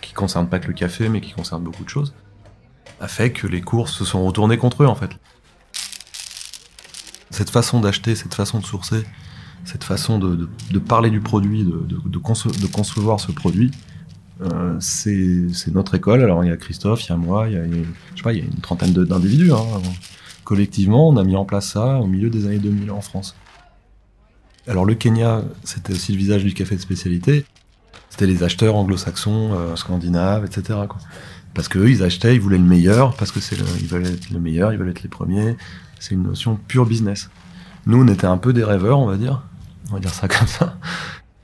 qui 0.01 0.11
concerne 0.11 0.49
pas 0.49 0.59
que 0.59 0.67
le 0.67 0.73
café, 0.73 1.07
mais 1.07 1.21
qui 1.21 1.31
concerne 1.31 1.63
beaucoup 1.63 1.85
de 1.85 1.89
choses, 1.89 2.13
a 2.99 3.07
fait 3.07 3.31
que 3.31 3.47
les 3.47 3.61
courses 3.61 3.93
se 3.93 4.05
sont 4.05 4.25
retournées 4.25 4.57
contre 4.57 4.83
eux 4.83 4.87
en 4.87 4.95
fait. 4.95 5.11
Cette 7.29 7.49
façon 7.49 7.81
d'acheter, 7.81 8.15
cette 8.15 8.33
façon 8.33 8.59
de 8.59 8.65
sourcer, 8.65 9.03
cette 9.65 9.83
façon 9.83 10.19
de, 10.19 10.47
parler 10.79 11.09
du 11.09 11.19
produit, 11.19 11.63
de, 11.63 12.17
concevoir 12.67 13.19
ce 13.19 13.31
produit, 13.31 13.71
euh, 14.41 14.75
c'est 14.79 15.71
notre 15.71 15.95
école. 15.95 16.21
Alors 16.21 16.43
il 16.43 16.47
y 16.47 16.53
a 16.53 16.57
Christophe, 16.57 17.03
il 17.05 17.09
y 17.09 17.13
a 17.13 17.17
moi, 17.17 17.47
il 17.47 17.53
y 17.53 17.57
a, 17.57 17.65
je 17.65 18.17
sais 18.17 18.23
pas, 18.23 18.33
il 18.33 18.39
y 18.39 18.41
a 18.41 18.45
une 18.45 18.61
trentaine 18.61 18.93
d'individus. 18.93 19.51
Hein. 19.51 19.65
Collectivement, 20.43 21.09
on 21.09 21.17
a 21.17 21.23
mis 21.23 21.35
en 21.35 21.45
place 21.45 21.71
ça 21.71 21.99
au 21.99 22.07
milieu 22.07 22.29
des 22.29 22.45
années 22.45 22.59
2000 22.59 22.91
en 22.91 23.01
France. 23.01 23.35
Alors 24.67 24.85
le 24.85 24.95
Kenya, 24.95 25.43
c'était 25.63 25.93
aussi 25.93 26.11
le 26.11 26.17
visage 26.17 26.43
du 26.43 26.53
café 26.53 26.75
de 26.75 26.81
spécialité. 26.81 27.45
C'était 28.09 28.27
les 28.27 28.43
acheteurs 28.43 28.75
anglo-saxons, 28.75 29.53
euh, 29.53 29.75
scandinaves, 29.75 30.45
etc. 30.45 30.79
Parce 31.55 31.67
qu'eux, 31.67 31.89
ils 31.89 32.03
achetaient, 32.03 32.35
ils 32.35 32.41
voulaient 32.41 32.59
le 32.59 32.63
meilleur, 32.63 33.15
parce 33.15 33.31
que 33.31 33.39
c'est 33.39 33.55
ils 33.79 33.87
veulent 33.87 34.05
être 34.05 34.29
le 34.29 34.39
meilleur, 34.39 34.73
ils 34.73 34.77
veulent 34.77 34.89
être 34.89 35.01
les 35.01 35.09
premiers. 35.09 35.57
C'est 35.99 36.13
une 36.13 36.23
notion 36.23 36.59
pure 36.67 36.85
business. 36.85 37.31
Nous, 37.87 38.03
on 38.03 38.07
était 38.07 38.27
un 38.27 38.37
peu 38.37 38.53
des 38.53 38.63
rêveurs, 38.63 38.99
on 38.99 39.07
va 39.07 39.17
dire 39.17 39.41
on 39.89 39.93
va 39.95 39.99
dire 39.99 40.13
ça 40.13 40.27
comme 40.27 40.47
ça. 40.47 40.77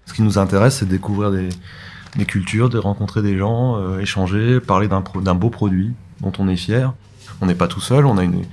Ce 0.05 0.13
qui 0.13 0.21
nous 0.21 0.37
intéresse, 0.37 0.77
c'est 0.77 0.85
de 0.85 0.91
découvrir 0.91 1.31
des, 1.31 2.25
cultures, 2.25 2.69
de 2.69 2.77
rencontrer 2.77 3.21
des 3.21 3.37
gens, 3.37 3.77
euh, 3.77 3.99
échanger, 3.99 4.59
parler 4.59 4.87
d'un 4.87 5.35
beau 5.35 5.49
produit 5.49 5.93
dont 6.19 6.33
on 6.39 6.47
est 6.47 6.57
fier. 6.57 6.93
On 7.39 7.45
n'est 7.45 7.55
pas 7.55 7.67
tout 7.67 7.79
seul, 7.79 8.05
on 8.05 8.17
a 8.17 8.23
une, 8.23 8.43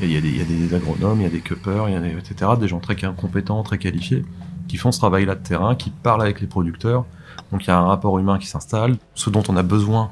il 0.00 0.10
y, 0.10 0.16
a 0.16 0.20
des 0.44 0.74
agronomes, 0.74 1.20
il 1.20 1.24
y 1.24 1.26
a 1.26 1.30
des 1.30 1.40
cuppers, 1.40 1.86
etc., 1.88 2.52
des 2.58 2.66
gens 2.66 2.80
très 2.80 2.96
compétents, 2.96 3.62
très 3.62 3.78
qualifiés, 3.78 4.24
qui 4.66 4.76
font 4.76 4.90
ce 4.90 4.98
travail-là 4.98 5.36
de 5.36 5.42
terrain, 5.42 5.76
qui 5.76 5.90
parlent 5.90 6.22
avec 6.22 6.40
les 6.40 6.46
producteurs. 6.48 7.04
Donc 7.52 7.64
il 7.64 7.68
y 7.68 7.70
a 7.70 7.78
un 7.78 7.86
rapport 7.86 8.18
humain 8.18 8.38
qui 8.38 8.46
s'installe, 8.46 8.96
ce 9.14 9.30
dont 9.30 9.42
on 9.48 9.56
a 9.56 9.62
besoin 9.62 10.10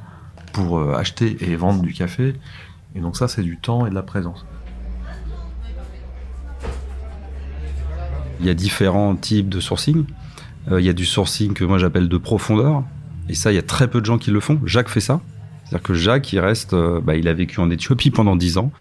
pour 0.52 0.78
euh, 0.78 0.94
acheter 0.94 1.36
et 1.40 1.56
vendre 1.56 1.82
du 1.82 1.92
café. 1.92 2.34
Et 2.94 3.00
donc 3.00 3.16
ça, 3.16 3.28
c'est 3.28 3.42
du 3.42 3.56
temps 3.56 3.86
et 3.86 3.90
de 3.90 3.94
la 3.94 4.02
présence. 4.02 4.44
Il 8.40 8.46
y 8.46 8.50
a 8.50 8.54
différents 8.54 9.14
types 9.16 9.48
de 9.48 9.60
sourcing. 9.60 10.04
Euh, 10.70 10.80
il 10.80 10.86
y 10.86 10.88
a 10.88 10.92
du 10.92 11.04
sourcing 11.04 11.52
que 11.52 11.64
moi 11.64 11.78
j'appelle 11.78 12.08
de 12.08 12.16
profondeur. 12.16 12.82
Et 13.28 13.34
ça, 13.34 13.52
il 13.52 13.54
y 13.54 13.58
a 13.58 13.62
très 13.62 13.88
peu 13.88 14.00
de 14.00 14.06
gens 14.06 14.18
qui 14.18 14.30
le 14.30 14.40
font. 14.40 14.58
Jacques 14.64 14.88
fait 14.88 15.00
ça. 15.00 15.20
C'est-à-dire 15.64 15.82
que 15.82 15.94
Jacques, 15.94 16.32
il 16.32 16.40
reste, 16.40 16.72
euh, 16.72 17.00
bah, 17.00 17.16
il 17.16 17.28
a 17.28 17.34
vécu 17.34 17.60
en 17.60 17.70
Éthiopie 17.70 18.10
pendant 18.10 18.36
10 18.36 18.58
ans. 18.58 18.72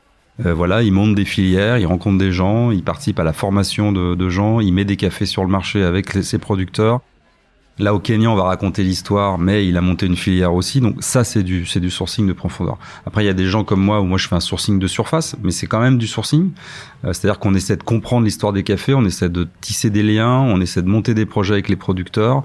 Voilà, 0.42 0.84
il 0.84 0.94
monte 0.94 1.16
des 1.16 1.26
filières, 1.26 1.80
il 1.80 1.86
rencontre 1.86 2.18
des 2.18 2.32
gens, 2.32 2.72
il 2.72 2.82
participe 2.82 3.20
à 3.20 3.26
la 3.26 3.34
formation 3.34 3.92
de 3.92 4.30
gens, 4.30 4.62
il 4.62 4.74
met 4.74 4.86
des 4.86 4.96
cafés 4.96 5.26
sur 5.26 5.44
le 5.44 5.50
marché 5.50 5.84
avec 5.84 6.12
ses 6.12 6.38
producteurs. 6.38 7.02
Là, 7.80 7.94
au 7.94 8.00
Kenya, 8.00 8.30
on 8.30 8.36
va 8.36 8.44
raconter 8.44 8.84
l'histoire, 8.84 9.40
mais 9.40 9.66
il 9.66 9.78
a 9.78 9.82
monté 9.82 10.06
une 10.06 10.18
filière 10.18 10.54
aussi. 10.54 10.82
Donc 10.82 10.98
ça, 11.00 11.24
c'est 11.24 11.44
du, 11.44 11.66
c'est 11.66 11.80
du 11.80 11.90
sourcing 11.90 12.28
de 12.28 12.34
profondeur. 12.34 12.78
Après, 13.06 13.24
il 13.24 13.28
y 13.28 13.30
a 13.30 13.34
des 13.34 13.46
gens 13.46 13.64
comme 13.64 13.80
moi 13.80 14.02
où 14.02 14.04
moi 14.04 14.18
je 14.18 14.28
fais 14.28 14.36
un 14.36 14.42
sourcing 14.42 14.80
de 14.80 14.88
surface, 14.88 15.38
mais 15.44 15.52
c'est 15.52 15.68
quand 15.68 15.80
même 15.80 15.98
du 15.98 16.08
sourcing. 16.08 16.52
Euh, 17.06 17.14
c'est-à-dire 17.14 17.40
qu'on 17.40 17.56
essaie 17.56 17.78
de 17.78 17.84
comprendre 17.84 18.26
l'histoire 18.26 18.52
des 18.52 18.64
cafés, 18.64 18.94
on 18.94 19.06
essaie 19.06 19.30
de 19.30 19.48
tisser 19.62 19.90
des 19.90 20.04
liens, 20.04 20.40
on 20.40 20.60
essaie 20.60 20.82
de 20.82 20.90
monter 20.90 21.14
des 21.14 21.26
projets 21.26 21.54
avec 21.54 21.70
les 21.70 21.78
producteurs. 21.78 22.44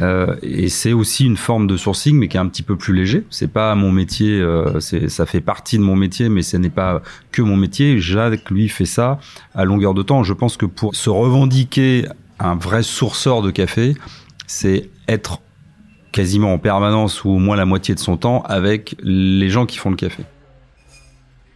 Euh, 0.00 0.36
et 0.42 0.70
c'est 0.70 0.94
aussi 0.94 1.26
une 1.26 1.36
forme 1.36 1.66
de 1.66 1.76
sourcing, 1.76 2.16
mais 2.16 2.28
qui 2.28 2.38
est 2.38 2.40
un 2.40 2.48
petit 2.48 2.62
peu 2.62 2.76
plus 2.76 2.94
léger. 2.94 3.24
C'est 3.28 3.52
pas 3.52 3.74
mon 3.74 3.92
métier, 3.92 4.40
euh, 4.40 4.80
c'est, 4.80 5.10
ça 5.10 5.26
fait 5.26 5.42
partie 5.42 5.76
de 5.76 5.82
mon 5.82 5.96
métier, 5.96 6.30
mais 6.30 6.40
ce 6.40 6.56
n'est 6.56 6.70
pas 6.70 7.02
que 7.30 7.42
mon 7.42 7.56
métier. 7.56 8.00
Jacques, 8.00 8.50
lui, 8.50 8.70
fait 8.70 8.86
ça 8.86 9.18
à 9.54 9.66
longueur 9.66 9.92
de 9.92 10.02
temps. 10.02 10.22
Je 10.22 10.32
pense 10.32 10.56
que 10.56 10.64
pour 10.64 10.94
se 10.94 11.10
revendiquer 11.10 12.06
un 12.38 12.54
vrai 12.54 12.82
sourceur 12.82 13.42
de 13.42 13.50
café, 13.50 13.94
c'est 14.52 14.90
être 15.08 15.40
quasiment 16.12 16.52
en 16.52 16.58
permanence 16.58 17.24
ou 17.24 17.30
au 17.30 17.38
moins 17.38 17.56
la 17.56 17.64
moitié 17.64 17.94
de 17.94 18.00
son 18.00 18.18
temps 18.18 18.42
avec 18.42 18.94
les 19.02 19.48
gens 19.48 19.64
qui 19.64 19.78
font 19.78 19.88
le 19.88 19.96
café. 19.96 20.24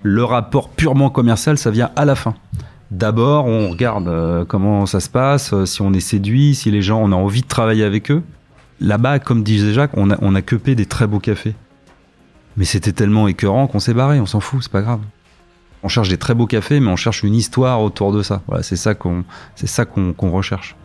Le 0.02 0.24
rapport 0.24 0.70
purement 0.70 1.11
commercial, 1.11 1.59
ça 1.59 1.70
vient 1.70 1.90
à 1.94 2.06
la 2.06 2.14
fin. 2.14 2.35
D'abord, 2.90 3.44
on 3.44 3.68
regarde 3.68 4.09
euh, 4.09 4.44
comment 4.46 4.87
ça 4.87 5.00
se 5.00 5.11
passe, 5.11 5.52
euh, 5.52 5.66
si 5.66 5.82
on 5.82 5.92
est 5.92 6.00
séduit, 6.00 6.54
si 6.54 6.70
les 6.70 6.80
gens, 6.80 7.02
on 7.02 7.12
a 7.12 7.16
envie 7.16 7.42
de 7.42 7.46
travailler 7.46 7.85
avec 7.85 8.11
eux. 8.11 8.22
Là-bas, 8.80 9.18
comme 9.18 9.42
disait 9.42 9.74
Jacques, 9.74 9.90
on 9.94 10.11
a, 10.11 10.16
on 10.22 10.32
des 10.32 10.87
très 10.87 11.06
beaux 11.06 11.18
cafés. 11.18 11.54
Mais 12.56 12.64
c'était 12.64 12.92
tellement 12.92 13.28
écœurant 13.28 13.66
qu'on 13.66 13.80
s'est 13.80 13.94
barré, 13.94 14.20
on 14.20 14.26
s'en 14.26 14.40
fout, 14.40 14.62
c'est 14.62 14.72
pas 14.72 14.82
grave. 14.82 15.00
On 15.82 15.88
cherche 15.88 16.09
des 16.09 16.16
très 16.18 16.35
beaux 16.35 16.46
cafés, 16.46 16.80
mais 16.80 16.90
on 16.90 16.96
cherche 16.96 17.22
une 17.24 17.35
histoire 17.35 17.82
autour 17.82 18.12
de 18.12 18.22
ça. 18.22 18.42
Voilà, 18.46 18.62
c'est 18.62 18.76
ça 18.76 18.94
qu'on, 18.94 19.24
c'est 19.54 19.66
ça 19.66 19.85
qu'on 19.85 20.30
recherche. 20.30 20.76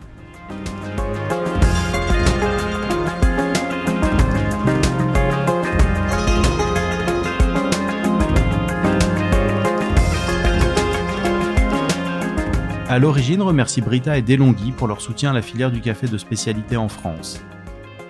À 12.92 12.98
l'origine, 12.98 13.40
remercie 13.40 13.80
Brita 13.80 14.18
et 14.18 14.20
Delonghi 14.20 14.70
pour 14.70 14.86
leur 14.86 15.00
soutien 15.00 15.30
à 15.30 15.32
la 15.32 15.40
filière 15.40 15.70
du 15.70 15.80
café 15.80 16.08
de 16.08 16.18
spécialité 16.18 16.76
en 16.76 16.90
France. 16.90 17.40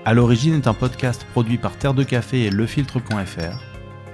À 0.05 0.13
l'origine 0.13 0.55
est 0.55 0.67
un 0.67 0.75
podcast 0.75 1.25
produit 1.31 1.57
par 1.57 1.77
Terre 1.77 1.95
de 1.95 2.03
Café 2.03 2.47
et 2.47 2.51
lefiltre.fr. 2.51 3.63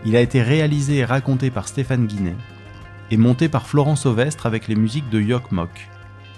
Il 0.05 0.15
a 0.15 0.21
été 0.21 0.43
réalisé 0.43 0.99
et 0.99 1.07
raconté 1.07 1.51
par 1.51 1.69
Stéphane 1.69 2.07
Guinet 2.07 2.37
et 3.11 3.17
monté 3.17 3.49
par 3.49 3.67
Florence 3.67 4.05
Ovestre 4.05 4.45
avec 4.45 4.69
les 4.69 4.77
musiques 4.77 5.09
de 5.09 5.19
Yok 5.19 5.53
Mok. 5.53 5.89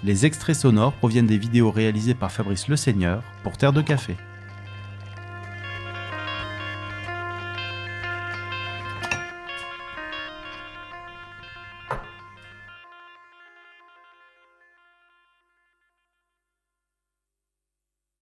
Les 0.05 0.25
extraits 0.25 0.55
sonores 0.55 0.93
proviennent 0.93 1.27
des 1.27 1.37
vidéos 1.37 1.69
réalisées 1.69 2.15
par 2.15 2.31
Fabrice 2.31 2.69
Le 2.69 2.77
Seigneur 2.77 3.23
pour 3.43 3.57
Terre 3.57 3.73
de 3.73 3.81
Café. 3.81 4.15